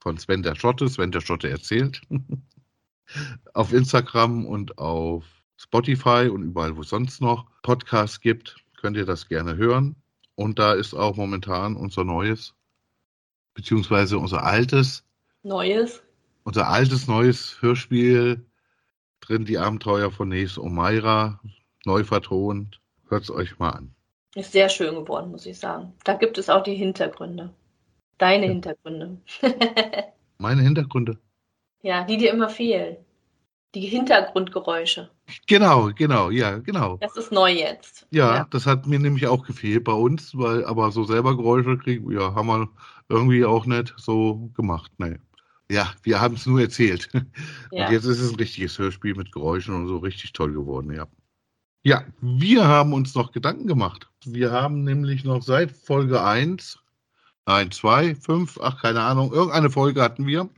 Von 0.00 0.16
Sven 0.18 0.42
der 0.42 0.54
Schotte. 0.54 0.88
Sven 0.88 1.12
der 1.12 1.20
Schotte 1.20 1.50
erzählt. 1.50 2.00
auf 3.54 3.72
Instagram 3.72 4.46
und 4.46 4.78
auf 4.78 5.24
Spotify 5.56 6.28
und 6.32 6.42
überall, 6.42 6.76
wo 6.76 6.82
es 6.82 6.88
sonst 6.88 7.20
noch 7.20 7.46
Podcasts 7.62 8.20
gibt, 8.20 8.56
könnt 8.76 8.96
ihr 8.96 9.06
das 9.06 9.28
gerne 9.28 9.56
hören. 9.56 9.96
Und 10.36 10.58
da 10.58 10.72
ist 10.74 10.94
auch 10.94 11.16
momentan 11.16 11.76
unser 11.76 12.04
neues, 12.04 12.54
beziehungsweise 13.54 14.18
unser 14.18 14.42
altes, 14.44 15.04
Neues. 15.42 16.02
unser 16.44 16.68
altes 16.68 17.06
neues 17.06 17.60
Hörspiel 17.62 18.44
drin, 19.20 19.44
die 19.44 19.58
Abenteuer 19.58 20.10
von 20.10 20.28
Nes 20.28 20.58
Omaira, 20.58 21.40
neu 21.84 22.04
vertont. 22.04 22.80
Hört 23.08 23.22
es 23.24 23.30
euch 23.30 23.58
mal 23.58 23.70
an. 23.70 23.94
Ist 24.34 24.52
sehr 24.52 24.68
schön 24.68 24.94
geworden, 24.94 25.30
muss 25.30 25.46
ich 25.46 25.58
sagen. 25.58 25.92
Da 26.04 26.14
gibt 26.14 26.38
es 26.38 26.50
auch 26.50 26.62
die 26.64 26.74
Hintergründe. 26.74 27.54
Deine 28.18 28.46
Ja. 28.46 28.52
Hintergründe. 28.52 29.18
Meine 30.38 30.62
Hintergründe. 30.62 31.18
ja, 31.82 32.04
die 32.04 32.16
dir 32.16 32.32
immer 32.32 32.48
fehlen. 32.48 32.96
Die 33.74 33.86
Hintergrundgeräusche. 33.88 35.10
Genau, 35.46 35.90
genau, 35.96 36.30
ja, 36.30 36.58
genau. 36.58 36.96
Das 36.98 37.16
ist 37.16 37.32
neu 37.32 37.50
jetzt. 37.50 38.06
Ja, 38.10 38.46
das 38.50 38.66
hat 38.66 38.86
mir 38.86 39.00
nämlich 39.00 39.26
auch 39.26 39.44
gefehlt 39.44 39.84
bei 39.84 39.92
uns, 39.92 40.36
weil 40.36 40.64
aber 40.64 40.92
so 40.92 41.04
selber 41.04 41.36
Geräusche 41.36 41.76
kriegen, 41.76 42.10
ja, 42.12 42.34
haben 42.34 42.46
wir 42.46 42.68
irgendwie 43.08 43.44
auch 43.44 43.66
nicht 43.66 43.92
so 43.96 44.50
gemacht. 44.54 44.92
Nee. 44.98 45.16
Ja, 45.70 45.90
wir 46.02 46.20
haben 46.20 46.34
es 46.34 46.46
nur 46.46 46.60
erzählt. 46.60 47.08
Ja. 47.72 47.86
Und 47.86 47.92
jetzt 47.92 48.04
ist 48.04 48.20
es 48.20 48.30
ein 48.30 48.36
richtiges 48.36 48.78
Hörspiel 48.78 49.16
mit 49.16 49.32
Geräuschen 49.32 49.74
und 49.74 49.88
so 49.88 49.96
richtig 49.96 50.32
toll 50.32 50.52
geworden, 50.52 50.92
ja. 50.94 51.08
Ja, 51.82 52.04
wir 52.20 52.68
haben 52.68 52.92
uns 52.92 53.16
noch 53.16 53.32
Gedanken 53.32 53.66
gemacht. 53.66 54.08
Wir 54.24 54.52
haben 54.52 54.84
nämlich 54.84 55.24
noch 55.24 55.42
seit 55.42 55.72
Folge 55.72 56.22
1, 56.22 56.78
1, 57.46 57.76
2, 57.76 58.14
5, 58.14 58.60
ach, 58.62 58.80
keine 58.80 59.00
Ahnung, 59.00 59.32
irgendeine 59.32 59.70
Folge 59.70 60.00
hatten 60.00 60.26
wir, 60.26 60.48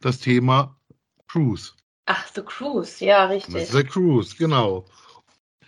das 0.00 0.20
Thema 0.20 0.74
Cruise. 1.28 1.72
Ach, 2.06 2.26
The 2.34 2.42
Cruise, 2.42 3.04
ja, 3.04 3.26
richtig. 3.26 3.68
The 3.68 3.84
Cruise, 3.84 4.36
genau. 4.36 4.84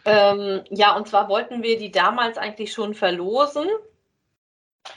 Ähm, 0.05 0.63
ja, 0.71 0.95
und 0.97 1.09
zwar 1.09 1.29
wollten 1.29 1.63
wir 1.63 1.79
die 1.79 1.91
damals 1.91 2.39
eigentlich 2.39 2.73
schon 2.73 2.95
verlosen. 2.95 3.69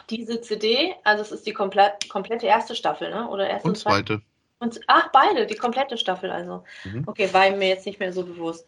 Diese 0.10 0.42
CD, 0.42 0.96
also 1.04 1.24
es 1.24 1.32
ist 1.32 1.48
die 1.48 1.54
komplett, 1.54 2.10
komplette 2.10 2.46
erste 2.46 2.76
Staffel, 2.76 3.10
ne? 3.10 3.28
Oder 3.28 3.50
erste 3.50 3.70
Und 3.70 3.78
zweite. 3.78 4.22
Und, 4.60 4.80
ach, 4.88 5.10
beide, 5.12 5.48
die 5.48 5.56
komplette 5.56 5.98
Staffel 5.98 6.30
also. 6.30 6.64
Mhm. 6.84 7.06
Okay, 7.08 7.34
war 7.34 7.50
mir 7.52 7.70
jetzt 7.70 7.86
nicht 7.86 8.00
mehr 8.00 8.14
so 8.14 8.24
bewusst. 8.24 8.68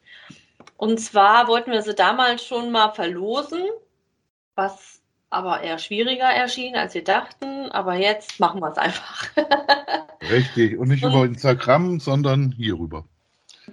Und 0.78 1.00
zwar 1.00 1.48
wollten 1.48 1.72
wir 1.72 1.82
sie 1.82 1.94
damals 1.94 2.46
schon 2.46 2.72
mal 2.72 2.92
verlosen, 2.94 3.64
was 4.56 5.01
aber 5.32 5.62
eher 5.62 5.80
schwieriger 5.80 6.30
erschien, 6.30 6.76
als 6.76 6.94
wir 6.94 7.04
dachten. 7.04 7.72
Aber 7.72 7.96
jetzt 7.96 8.40
machen 8.40 8.62
wir 8.62 8.70
es 8.70 8.78
einfach. 8.78 9.26
Richtig. 10.30 10.78
Und 10.78 10.90
nicht 10.90 11.04
Und- 11.04 11.14
über 11.14 11.26
Instagram, 11.26 12.00
sondern 12.00 12.52
hierüber. 12.52 13.06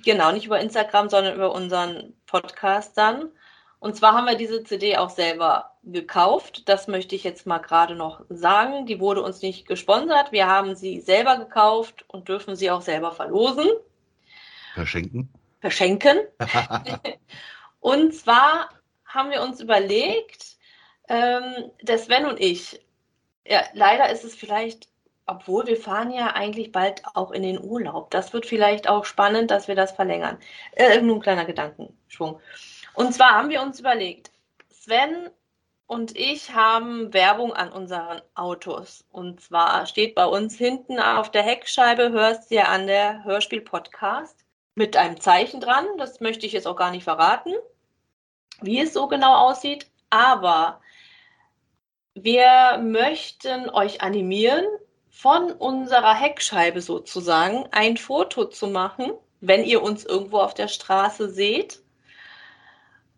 Genau, 0.05 0.31
nicht 0.33 0.47
über 0.47 0.61
Instagram, 0.61 1.09
sondern 1.11 1.35
über 1.35 1.53
unseren 1.53 2.15
Podcast 2.27 2.97
dann. 2.97 3.29
Und 3.81 3.97
zwar 3.97 4.13
haben 4.15 4.27
wir 4.27 4.37
diese 4.37 4.63
CD 4.65 4.97
auch 4.97 5.11
selber 5.11 5.73
gekauft. 5.85 6.69
Das 6.69 6.89
möchte 6.89 7.15
ich 7.15 7.25
jetzt 7.25 7.47
mal 7.47 7.59
gerade 7.59 7.95
noch 7.95 8.23
sagen. 8.29 8.87
Die 8.87 9.01
wurde 9.01 9.23
uns 9.23 9.41
nicht 9.43 9.67
gesponsert. 9.67 10.31
Wir 10.33 10.47
haben 10.47 10.75
sie 10.77 11.01
selber 11.01 11.37
gekauft 11.39 12.05
und 12.09 12.29
dürfen 12.29 12.55
sie 12.57 12.71
auch 12.71 12.83
selber 12.83 13.13
verlosen, 13.13 13.69
Verschenken. 14.75 15.29
verschenken. 15.61 16.19
Und 17.81 18.15
zwar 18.15 18.69
haben 19.05 19.31
wir 19.31 19.43
uns 19.43 19.61
überlegt, 19.61 20.58
ähm, 21.09 21.71
der 21.83 21.99
Sven 21.99 22.27
und 22.27 22.41
ich, 22.41 22.81
ja, 23.47 23.63
leider 23.73 24.11
ist 24.11 24.25
es 24.25 24.35
vielleicht, 24.35 24.89
obwohl 25.27 25.67
wir 25.67 25.77
fahren 25.77 26.11
ja 26.11 26.29
eigentlich 26.29 26.73
bald 26.73 27.03
auch 27.15 27.31
in 27.31 27.43
den 27.43 27.63
Urlaub. 27.63 28.11
Das 28.11 28.33
wird 28.33 28.47
vielleicht 28.47 28.89
auch 28.89 29.05
spannend, 29.05 29.51
dass 29.51 29.69
wir 29.69 29.75
das 29.75 29.93
verlängern. 29.93 30.39
Äh, 30.73 31.01
nur 31.01 31.17
ein 31.17 31.23
kleiner 31.23 31.45
Gedankenschwung. 31.45 32.41
Und 32.95 33.13
zwar 33.15 33.33
haben 33.33 33.51
wir 33.51 33.63
uns 33.63 33.81
überlegt, 33.81 34.31
Sven 34.71 35.31
und 35.87 36.17
ich 36.19 36.55
haben 36.55 37.15
Werbung 37.15 37.55
an 37.55 37.73
unseren 37.73 38.21
Autos. 38.35 39.05
Und 39.11 39.41
zwar 39.41 39.87
steht 39.87 40.15
bei 40.15 40.27
uns 40.27 40.57
hinten 40.57 41.01
auf 41.01 41.31
der 41.31 41.43
Heckscheibe, 41.43 42.11
hörst 42.11 42.51
du 42.51 42.57
ja 42.57 42.65
an 42.65 42.87
der 42.87 43.25
Hörspiel-Podcast 43.25 44.45
mit 44.75 44.97
einem 44.97 45.21
Zeichen 45.21 45.61
dran. 45.61 45.87
Das 45.97 46.21
möchte 46.21 46.45
ich 46.45 46.53
jetzt 46.53 46.67
auch 46.67 46.77
gar 46.77 46.91
nicht 46.91 47.05
verraten, 47.05 47.55
wie 48.61 48.81
es 48.81 48.93
so 48.93 49.09
genau 49.09 49.35
aussieht. 49.49 49.91
Aber 50.11 50.81
wir 52.25 52.79
möchten 52.83 53.69
euch 53.71 54.01
animieren, 54.01 54.65
von 55.11 55.51
unserer 55.51 56.15
Heckscheibe 56.15 56.81
sozusagen 56.81 57.67
ein 57.73 57.97
Foto 57.97 58.45
zu 58.45 58.69
machen, 58.69 59.13
wenn 59.41 59.65
ihr 59.65 59.83
uns 59.83 60.05
irgendwo 60.05 60.39
auf 60.39 60.55
der 60.55 60.69
Straße 60.69 61.29
seht 61.29 61.83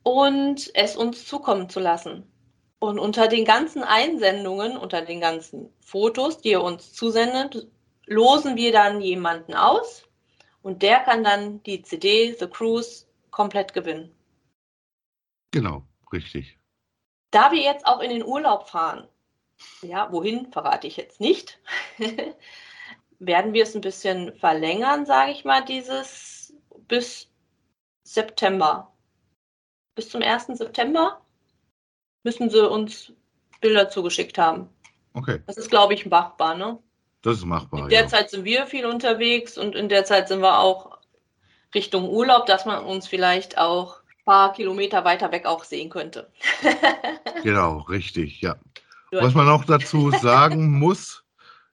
und 0.02 0.70
es 0.74 0.96
uns 0.96 1.26
zukommen 1.26 1.68
zu 1.68 1.78
lassen. 1.78 2.26
Und 2.78 2.98
unter 2.98 3.28
den 3.28 3.44
ganzen 3.44 3.82
Einsendungen, 3.82 4.78
unter 4.78 5.02
den 5.02 5.20
ganzen 5.20 5.70
Fotos, 5.80 6.40
die 6.40 6.52
ihr 6.52 6.62
uns 6.62 6.94
zusendet, 6.94 7.68
losen 8.06 8.56
wir 8.56 8.72
dann 8.72 9.02
jemanden 9.02 9.52
aus 9.52 10.04
und 10.62 10.82
der 10.82 11.00
kann 11.00 11.22
dann 11.22 11.62
die 11.64 11.82
CD 11.82 12.34
The 12.38 12.46
Cruise 12.46 13.04
komplett 13.30 13.74
gewinnen. 13.74 14.10
Genau, 15.50 15.82
richtig. 16.12 16.60
Da 17.30 17.52
wir 17.52 17.60
jetzt 17.60 17.86
auch 17.86 18.00
in 18.00 18.10
den 18.10 18.24
Urlaub 18.24 18.68
fahren, 18.68 19.06
ja, 19.82 20.10
wohin 20.10 20.50
verrate 20.52 20.86
ich 20.86 20.96
jetzt 20.96 21.20
nicht, 21.20 21.60
werden 23.18 23.52
wir 23.52 23.62
es 23.62 23.74
ein 23.74 23.82
bisschen 23.82 24.34
verlängern, 24.36 25.06
sage 25.06 25.32
ich 25.32 25.44
mal, 25.44 25.64
dieses 25.64 26.54
bis 26.88 27.30
September. 28.02 28.92
Bis 29.94 30.08
zum 30.08 30.22
1. 30.22 30.46
September 30.58 31.20
müssen 32.22 32.50
sie 32.50 32.68
uns 32.68 33.12
Bilder 33.60 33.90
zugeschickt 33.90 34.38
haben. 34.38 34.68
Okay, 35.14 35.42
Das 35.46 35.56
ist, 35.56 35.70
glaube 35.70 35.94
ich, 35.94 36.06
machbar, 36.06 36.54
ne? 36.54 36.78
das 37.22 37.38
ist 37.38 37.44
machbar. 37.44 37.80
In 37.80 37.88
der 37.88 38.02
ja. 38.02 38.06
Zeit 38.08 38.30
sind 38.30 38.44
wir 38.44 38.66
viel 38.66 38.86
unterwegs 38.86 39.58
und 39.58 39.74
in 39.74 39.88
der 39.88 40.04
Zeit 40.04 40.28
sind 40.28 40.40
wir 40.40 40.58
auch 40.58 40.98
Richtung 41.74 42.08
Urlaub, 42.08 42.46
dass 42.46 42.64
man 42.64 42.84
uns 42.84 43.06
vielleicht 43.06 43.58
auch 43.58 43.99
paar 44.30 44.52
Kilometer 44.52 45.04
weiter 45.04 45.32
weg 45.32 45.44
auch 45.44 45.64
sehen 45.64 45.90
könnte. 45.90 46.30
Genau, 47.42 47.78
richtig, 47.78 48.42
ja. 48.42 48.56
Was 49.12 49.34
man 49.34 49.48
auch 49.48 49.64
dazu 49.64 50.10
sagen 50.10 50.72
muss, 50.78 51.24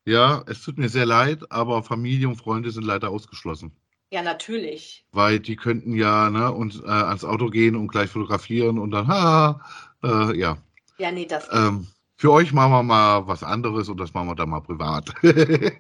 ja, 0.05 0.41
es 0.47 0.63
tut 0.63 0.77
mir 0.77 0.87
sehr 0.87 1.05
leid, 1.05 1.51
aber 1.51 1.83
Familie 1.83 2.29
und 2.29 2.37
Freunde 2.37 2.71
sind 2.71 2.85
leider 2.85 3.09
ausgeschlossen. 3.09 3.75
Ja, 4.11 4.21
natürlich. 4.21 5.03
Weil 5.11 5.41
die 5.41 5.57
könnten 5.57 5.93
ja 5.93 6.29
ne, 6.29 6.53
uns 6.53 6.79
äh, 6.79 6.87
ans 6.87 7.25
Auto 7.25 7.49
gehen 7.49 7.75
und 7.75 7.89
gleich 7.89 8.09
fotografieren 8.09 8.79
und 8.79 8.91
dann, 8.91 9.09
ha, 9.09 9.59
äh, 10.03 10.39
ja. 10.39 10.57
Ja, 10.97 11.11
nee, 11.11 11.25
das. 11.25 11.49
Ähm, 11.51 11.87
Für 12.15 12.31
euch 12.31 12.53
machen 12.53 12.71
wir 12.71 12.83
mal 12.83 13.27
was 13.27 13.43
anderes 13.43 13.89
und 13.89 13.99
das 13.99 14.13
machen 14.13 14.29
wir 14.29 14.35
dann 14.35 14.49
mal 14.49 14.61
privat. 14.61 15.13
Nein, 15.21 15.73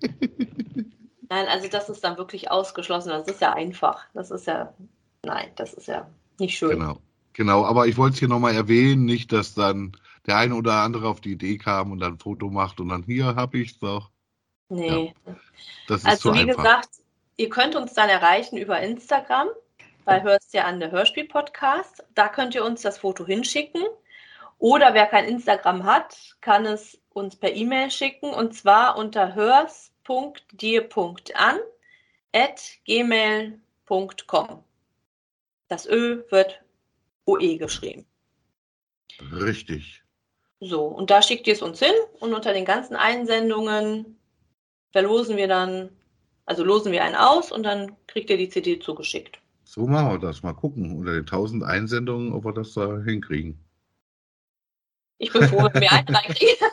also 1.47 1.69
das 1.69 1.87
ist 1.89 2.03
dann 2.03 2.17
wirklich 2.17 2.51
ausgeschlossen. 2.51 3.09
Das 3.09 3.27
ist 3.27 3.41
ja 3.41 3.53
einfach. 3.53 4.03
Das 4.13 4.31
ist 4.31 4.47
ja, 4.47 4.73
nein, 5.23 5.47
das 5.55 5.73
ist 5.73 5.87
ja 5.87 6.07
nicht 6.39 6.57
schön. 6.57 6.79
genau. 6.79 7.01
Genau, 7.33 7.65
aber 7.65 7.85
ich 7.85 7.97
wollte 7.97 8.15
es 8.15 8.19
hier 8.19 8.27
nochmal 8.29 8.55
erwähnen, 8.55 9.05
nicht, 9.05 9.31
dass 9.31 9.53
dann 9.53 9.95
der 10.25 10.37
eine 10.37 10.55
oder 10.55 10.73
andere 10.81 11.07
auf 11.07 11.21
die 11.21 11.33
Idee 11.33 11.59
kam 11.59 11.91
und 11.91 11.99
dann 11.99 12.13
ein 12.13 12.19
Foto 12.19 12.49
macht 12.49 12.79
und 12.79 12.89
dann 12.89 13.03
hier 13.03 13.35
habe 13.35 13.59
ich 13.59 13.73
es 13.73 13.79
doch. 13.79 14.09
Nee. 14.69 15.13
Das 15.87 16.01
ist 16.01 16.07
Also 16.07 16.33
wie 16.33 16.39
einfach. 16.39 16.57
gesagt, 16.57 16.89
ihr 17.37 17.49
könnt 17.49 17.75
uns 17.75 17.93
dann 17.93 18.09
erreichen 18.09 18.57
über 18.57 18.79
Instagram, 18.79 19.49
bei 20.03 20.23
Hörst 20.23 20.53
ja 20.53 20.63
an 20.63 20.79
der 20.79 20.89
Hörspiel-Podcast. 20.89 22.03
Da 22.15 22.27
könnt 22.27 22.55
ihr 22.55 22.65
uns 22.65 22.81
das 22.81 22.97
Foto 22.97 23.23
hinschicken. 23.25 23.83
Oder 24.57 24.95
wer 24.95 25.05
kein 25.05 25.25
Instagram 25.25 25.83
hat, 25.83 26.35
kann 26.41 26.65
es 26.65 26.99
uns 27.09 27.35
per 27.35 27.53
E-Mail 27.53 27.91
schicken 27.91 28.33
und 28.33 28.55
zwar 28.55 28.97
unter 28.97 29.35
hörs.dir.an 29.35 29.89
at 32.33 32.61
gmail.com. 32.85 34.63
Das 35.67 35.87
Ö 35.87 36.23
wird 36.29 36.61
OE 37.25 37.57
geschrieben. 37.57 38.05
Richtig. 39.31 40.03
So, 40.59 40.85
und 40.85 41.09
da 41.09 41.21
schickt 41.21 41.47
ihr 41.47 41.53
es 41.53 41.61
uns 41.61 41.79
hin 41.79 41.93
und 42.19 42.33
unter 42.33 42.53
den 42.53 42.65
ganzen 42.65 42.95
Einsendungen 42.95 44.17
verlosen 44.91 45.37
wir 45.37 45.47
dann, 45.47 45.89
also 46.45 46.63
losen 46.63 46.91
wir 46.91 47.03
einen 47.03 47.15
aus 47.15 47.51
und 47.51 47.63
dann 47.63 47.95
kriegt 48.07 48.29
ihr 48.29 48.37
die 48.37 48.49
CD 48.49 48.79
zugeschickt. 48.79 49.39
So 49.63 49.85
machen 49.85 50.11
wir 50.11 50.19
das. 50.19 50.43
Mal 50.43 50.53
gucken, 50.53 50.97
unter 50.97 51.11
den 51.11 51.21
1000 51.21 51.63
Einsendungen, 51.63 52.33
ob 52.33 52.45
wir 52.45 52.53
das 52.53 52.73
da 52.73 52.99
hinkriegen. 53.01 53.59
Ich 55.19 55.31
bin 55.31 55.47
froh, 55.47 55.69
wenn 55.71 55.81
wir 55.81 55.91
einen 55.91 56.15
reinkriegen. 56.15 56.67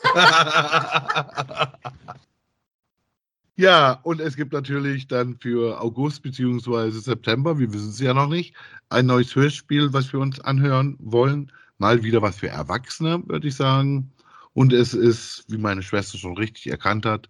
Ja, 3.56 4.00
und 4.02 4.20
es 4.20 4.36
gibt 4.36 4.52
natürlich 4.52 5.06
dann 5.06 5.38
für 5.38 5.80
August 5.80 6.22
bzw. 6.22 6.90
September, 6.90 7.58
wir 7.58 7.72
wissen 7.72 7.90
es 7.90 8.00
ja 8.00 8.14
noch 8.14 8.28
nicht, 8.28 8.54
ein 8.88 9.06
neues 9.06 9.34
Hörspiel, 9.34 9.92
was 9.92 10.12
wir 10.12 10.20
uns 10.20 10.40
anhören 10.40 10.96
wollen. 10.98 11.52
Mal 11.78 12.02
wieder 12.02 12.22
was 12.22 12.36
für 12.36 12.48
Erwachsene, 12.48 13.22
würde 13.26 13.48
ich 13.48 13.56
sagen. 13.56 14.12
Und 14.52 14.72
es 14.72 14.94
ist, 14.94 15.44
wie 15.48 15.58
meine 15.58 15.82
Schwester 15.82 16.18
schon 16.18 16.36
richtig 16.36 16.68
erkannt 16.68 17.06
hat, 17.06 17.28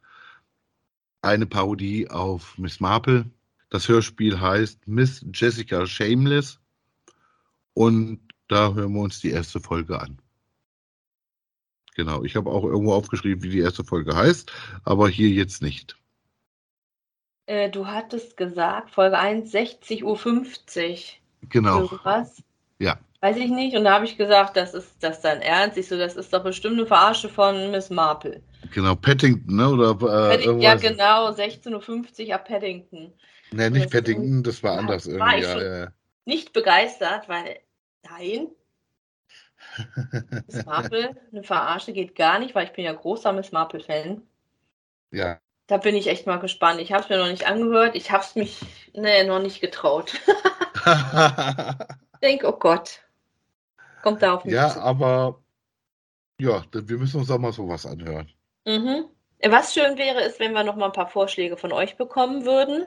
eine 1.22 1.46
Parodie 1.46 2.08
auf 2.10 2.56
Miss 2.58 2.80
Marple. 2.80 3.30
Das 3.70 3.88
Hörspiel 3.88 4.40
heißt 4.40 4.86
Miss 4.86 5.24
Jessica 5.32 5.86
Shameless. 5.86 6.60
Und 7.72 8.20
da 8.48 8.72
hören 8.74 8.92
wir 8.92 9.00
uns 9.00 9.20
die 9.20 9.30
erste 9.30 9.60
Folge 9.60 10.00
an. 10.00 10.18
Genau, 11.96 12.24
ich 12.24 12.36
habe 12.36 12.50
auch 12.50 12.64
irgendwo 12.64 12.92
aufgeschrieben, 12.92 13.42
wie 13.42 13.50
die 13.50 13.60
erste 13.60 13.84
Folge 13.84 14.14
heißt, 14.16 14.52
aber 14.84 15.08
hier 15.08 15.30
jetzt 15.30 15.62
nicht. 15.62 15.96
Äh, 17.46 17.70
du 17.70 17.86
hattest 17.86 18.36
gesagt, 18.36 18.90
Folge 18.90 19.18
1, 19.18 19.52
60.50 19.52 20.02
Uhr. 20.04 21.48
Genau, 21.50 21.80
Irgendwas. 21.82 22.42
ja. 22.78 22.98
Weiß 23.20 23.36
ich 23.38 23.50
nicht. 23.50 23.74
Und 23.76 23.84
da 23.84 23.94
habe 23.94 24.04
ich 24.04 24.18
gesagt, 24.18 24.56
das 24.56 24.74
ist 24.74 25.02
das 25.02 25.20
dein 25.22 25.40
Ernst? 25.40 25.78
Ich 25.78 25.88
so, 25.88 25.96
das 25.96 26.14
ist 26.16 26.32
doch 26.32 26.42
bestimmt 26.42 26.76
eine 26.78 26.86
Verarsche 26.86 27.28
von 27.30 27.70
Miss 27.70 27.88
Marple. 27.90 28.42
Genau, 28.72 28.94
Paddington, 28.94 29.56
ne? 29.56 29.68
Oder 29.70 29.90
äh, 29.92 30.36
Padding- 30.36 30.60
ja, 30.60 30.74
genau, 30.74 31.30
16.50 31.30 32.28
Uhr 32.28 32.34
ab 32.34 32.46
Paddington. 32.46 33.12
Nee, 33.52 33.70
nicht 33.70 33.86
Das- 33.86 33.92
Paddington, 33.92 34.42
das 34.42 34.62
war 34.62 34.74
Ja, 34.74 34.78
anders 34.80 35.06
war 35.06 35.14
irgendwie. 35.36 35.38
ich 35.38 35.42
Ja, 35.44 35.78
ja. 35.84 35.92
Nicht 36.26 36.52
begeistert, 36.52 37.28
weil, 37.28 37.60
nein, 38.02 38.48
Miss 40.46 40.64
Marple, 40.66 41.16
eine 41.32 41.42
Verarsche 41.42 41.92
geht 41.92 42.14
gar 42.14 42.38
nicht, 42.38 42.54
weil 42.54 42.66
ich 42.66 42.72
bin 42.72 42.84
ja 42.84 42.92
großer 42.92 43.32
Miss 43.32 43.52
Marple-Fan. 43.52 44.22
ja. 45.12 45.38
Da 45.66 45.78
bin 45.78 45.96
ich 45.96 46.08
echt 46.08 46.26
mal 46.26 46.38
gespannt. 46.38 46.80
Ich 46.80 46.92
habe 46.92 47.02
es 47.04 47.08
mir 47.08 47.18
noch 47.18 47.28
nicht 47.28 47.46
angehört. 47.46 47.96
Ich 47.96 48.10
habe 48.10 48.22
es 48.22 48.34
mich 48.34 48.60
nee, 48.92 49.24
noch 49.24 49.40
nicht 49.40 49.60
getraut. 49.60 50.12
Ich 52.14 52.28
denke, 52.30 52.48
oh 52.48 52.58
Gott. 52.58 53.00
Kommt 54.02 54.22
da 54.22 54.34
auf 54.34 54.44
mich 54.44 54.54
ja, 54.54 54.70
zu. 54.70 54.80
aber 54.80 55.42
ja, 56.40 56.62
wir 56.72 56.98
müssen 56.98 57.20
uns 57.20 57.30
auch 57.30 57.38
mal 57.38 57.52
sowas 57.52 57.84
anhören. 57.84 58.30
Mhm. 58.64 59.04
Was 59.46 59.74
schön 59.74 59.98
wäre, 59.98 60.22
ist, 60.22 60.40
wenn 60.40 60.52
wir 60.52 60.64
noch 60.64 60.76
mal 60.76 60.86
ein 60.86 60.92
paar 60.92 61.08
Vorschläge 61.08 61.58
von 61.58 61.72
euch 61.72 61.96
bekommen 61.96 62.46
würden. 62.46 62.86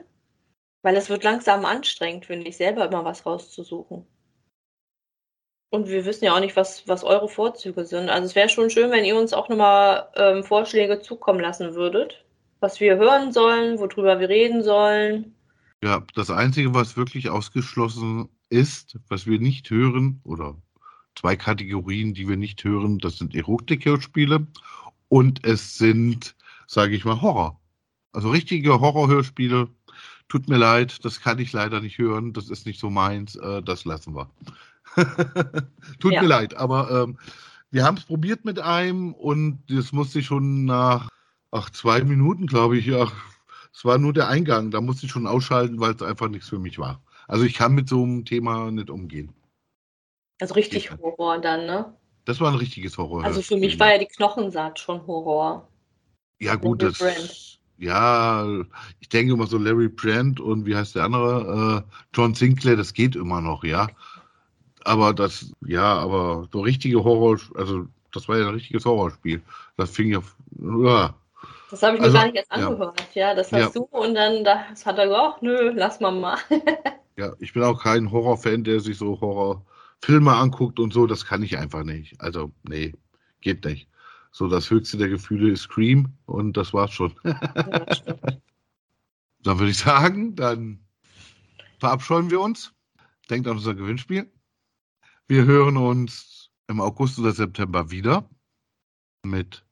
Weil 0.82 0.96
es 0.96 1.08
wird 1.08 1.24
langsam 1.24 1.64
anstrengend, 1.64 2.26
finde 2.26 2.48
ich, 2.48 2.56
selber 2.56 2.86
immer 2.86 3.04
was 3.04 3.26
rauszusuchen. 3.26 4.06
Und 5.70 5.88
wir 5.88 6.04
wissen 6.04 6.24
ja 6.24 6.34
auch 6.34 6.40
nicht, 6.40 6.56
was, 6.56 6.86
was 6.88 7.04
eure 7.04 7.28
Vorzüge 7.28 7.84
sind. 7.84 8.08
Also 8.08 8.26
es 8.26 8.34
wäre 8.34 8.48
schon 8.48 8.70
schön, 8.70 8.90
wenn 8.90 9.04
ihr 9.04 9.16
uns 9.16 9.32
auch 9.32 9.48
nochmal 9.48 10.08
ähm, 10.14 10.44
Vorschläge 10.44 11.00
zukommen 11.00 11.40
lassen 11.40 11.74
würdet, 11.74 12.24
was 12.60 12.80
wir 12.80 12.96
hören 12.96 13.32
sollen, 13.32 13.78
worüber 13.78 14.18
wir 14.20 14.28
reden 14.28 14.62
sollen. 14.62 15.34
Ja, 15.82 16.02
das 16.14 16.30
Einzige, 16.30 16.74
was 16.74 16.96
wirklich 16.96 17.30
ausgeschlossen 17.30 18.28
ist, 18.50 18.98
was 19.08 19.26
wir 19.26 19.38
nicht 19.38 19.70
hören, 19.70 20.20
oder 20.24 20.56
zwei 21.14 21.36
Kategorien, 21.36 22.14
die 22.14 22.28
wir 22.28 22.36
nicht 22.36 22.62
hören, 22.64 22.98
das 22.98 23.18
sind 23.18 23.34
Erotik-Hörspiele 23.34 24.46
und 25.08 25.44
es 25.44 25.76
sind, 25.78 26.34
sage 26.66 26.94
ich 26.96 27.04
mal, 27.04 27.20
Horror. 27.20 27.60
Also 28.12 28.30
richtige 28.30 28.80
Horrorhörspiele. 28.80 29.68
Tut 30.28 30.48
mir 30.48 30.58
leid, 30.58 31.04
das 31.04 31.20
kann 31.20 31.38
ich 31.38 31.52
leider 31.52 31.80
nicht 31.80 31.96
hören, 31.98 32.32
das 32.34 32.50
ist 32.50 32.66
nicht 32.66 32.78
so 32.78 32.90
meins, 32.90 33.36
äh, 33.36 33.62
das 33.62 33.84
lassen 33.84 34.14
wir. 34.14 34.30
Tut 36.00 36.12
Ja. 36.12 36.22
mir 36.22 36.28
leid, 36.28 36.54
aber 36.54 36.90
ähm, 36.90 37.18
wir 37.70 37.84
haben 37.84 37.96
es 37.96 38.04
probiert 38.04 38.44
mit 38.44 38.58
einem 38.58 39.14
und 39.14 39.62
das 39.68 39.92
musste 39.92 40.18
ich 40.18 40.26
schon 40.26 40.64
nach 40.64 41.08
ach, 41.50 41.70
zwei 41.70 42.02
Minuten, 42.02 42.46
glaube 42.46 42.78
ich, 42.78 42.92
ach, 42.94 43.12
es 43.72 43.84
war 43.84 43.98
nur 43.98 44.12
der 44.12 44.28
Eingang, 44.28 44.70
da 44.70 44.80
musste 44.80 45.06
ich 45.06 45.12
schon 45.12 45.26
ausschalten, 45.26 45.80
weil 45.80 45.94
es 45.94 46.02
einfach 46.02 46.28
nichts 46.28 46.48
für 46.48 46.58
mich 46.58 46.78
war. 46.78 47.02
Also 47.26 47.44
ich 47.44 47.54
kann 47.54 47.74
mit 47.74 47.88
so 47.88 48.02
einem 48.02 48.24
Thema 48.24 48.70
nicht 48.70 48.90
umgehen. 48.90 49.32
Also 50.40 50.54
richtig 50.54 50.86
Ja. 50.86 50.98
Horror 50.98 51.38
dann, 51.38 51.66
ne? 51.66 51.94
Das 52.24 52.40
war 52.40 52.50
ein 52.50 52.58
richtiges 52.58 52.98
Horror. 52.98 53.24
Also 53.24 53.42
für 53.42 53.56
mich 53.56 53.78
war 53.80 53.92
ja 53.92 53.98
die 53.98 54.06
Knochensaat 54.06 54.78
schon 54.78 55.06
Horror. 55.06 55.68
Ja, 56.40 56.56
gut, 56.56 56.82
Larry 56.82 56.92
das. 56.92 56.98
Brand. 56.98 57.58
Ja, 57.78 58.46
ich 58.98 59.08
denke 59.08 59.32
immer 59.32 59.46
so 59.46 59.56
Larry 59.56 59.88
Brand 59.88 60.40
und 60.40 60.66
wie 60.66 60.74
heißt 60.74 60.96
der 60.96 61.04
andere? 61.04 61.84
Äh, 61.86 61.92
John 62.12 62.34
Sinclair, 62.34 62.76
das 62.76 62.92
geht 62.92 63.14
immer 63.14 63.40
noch, 63.40 63.62
ja. 63.62 63.88
Aber 64.84 65.14
das, 65.14 65.52
ja, 65.64 65.94
aber 65.94 66.48
so 66.52 66.60
richtige 66.60 67.04
Horror, 67.04 67.38
also 67.54 67.86
das 68.12 68.28
war 68.28 68.38
ja 68.38 68.48
ein 68.48 68.54
richtiges 68.54 68.84
Horrorspiel. 68.84 69.42
Das 69.76 69.90
fing 69.90 70.08
ja, 70.08 70.22
ja. 70.58 71.14
Das 71.70 71.82
habe 71.82 71.96
ich 71.96 72.00
mir 72.00 72.06
Also, 72.06 72.16
gar 72.18 72.26
nicht 72.26 72.36
erst 72.36 72.50
ja. 72.56 72.68
angehört. 72.68 73.14
Ja, 73.14 73.34
das 73.34 73.52
hast 73.52 73.60
Ja. 73.60 73.68
du 73.70 73.82
und 73.82 74.14
dann 74.14 74.44
das 74.44 74.86
hat 74.86 74.98
er 74.98 75.06
gesagt, 75.06 75.42
nö, 75.42 75.72
lass 75.74 76.00
mal 76.00 76.12
mal. 76.12 76.38
Ja, 77.16 77.32
ich 77.40 77.52
bin 77.52 77.64
auch 77.64 77.82
kein 77.82 78.12
Horrorfan, 78.12 78.62
der 78.62 78.78
sich 78.78 78.96
so 78.96 79.20
Horrorfilme 79.20 80.32
anguckt 80.36 80.78
und 80.78 80.92
so. 80.92 81.08
Das 81.08 81.26
kann 81.26 81.42
ich 81.42 81.58
einfach 81.58 81.82
nicht. 81.82 82.20
Also, 82.20 82.52
nee, 82.62 82.94
geht 83.40 83.64
nicht. 83.64 83.88
So, 84.30 84.46
das 84.46 84.70
höchste 84.70 84.98
der 84.98 85.08
Gefühle 85.08 85.50
ist 85.50 85.62
Scream 85.62 86.12
und 86.26 86.56
das 86.56 86.72
war's 86.72 86.92
schon. 86.92 87.12
Ja. 87.24 87.40
Dann 89.42 89.58
würde 89.58 89.70
ich 89.70 89.78
sagen, 89.78 90.36
dann 90.36 90.80
verabscheuen 91.78 92.30
wir 92.30 92.40
uns. 92.40 92.72
Denkt 93.30 93.48
an 93.48 93.56
unser 93.56 93.74
Gewinnspiel. 93.74 94.30
Wir 95.26 95.44
hören 95.44 95.76
uns 95.76 96.50
im 96.68 96.80
August 96.80 97.18
oder 97.18 97.32
September 97.32 97.90
wieder 97.90 98.28
mit 99.24 99.64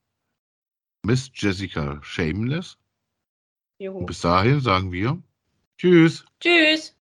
Miss 1.07 1.31
Jessica 1.33 2.01
Shameless. 2.03 2.79
Juhu. 3.79 3.99
Und 3.99 4.07
bis 4.07 4.23
dahin 4.23 4.61
sagen 4.61 4.90
wir 4.90 5.23
Tschüss. 5.79 6.25
Tschüss. 6.40 6.97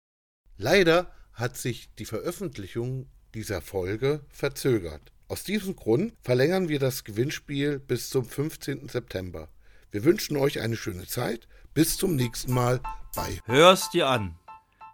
Leider 0.57 1.13
hat 1.35 1.59
sich 1.59 1.95
die 1.97 2.07
Veröffentlichung 2.07 3.11
dieser 3.35 3.61
Folge 3.61 4.25
verzögert. 4.31 5.13
Aus 5.29 5.45
diesem 5.45 5.77
Grund 5.77 6.15
verlängern 6.23 6.71
wir 6.71 6.79
das 6.79 7.05
Gewinnspiel 7.05 7.79
bis 7.79 8.09
zum 8.09 8.25
15. 8.25 8.89
September. 8.89 9.51
Wir 9.91 10.03
wünschen 10.05 10.39
euch 10.39 10.61
eine 10.61 10.77
schöne 10.77 11.07
Zeit. 11.07 11.47
Bis 11.75 11.99
zum 11.99 12.17
nächsten 12.17 12.55
Mal 12.55 12.81
bei 13.15 13.39
Hör's 13.45 13.91
dir 13.91 14.09
an. 14.09 14.35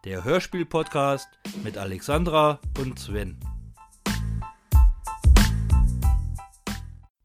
Der 0.05 0.25
Hörspiel-Podcast 0.25 1.29
mit 1.63 1.79
Alexandra 1.79 2.61
und 2.77 2.99
Sven. 2.99 3.39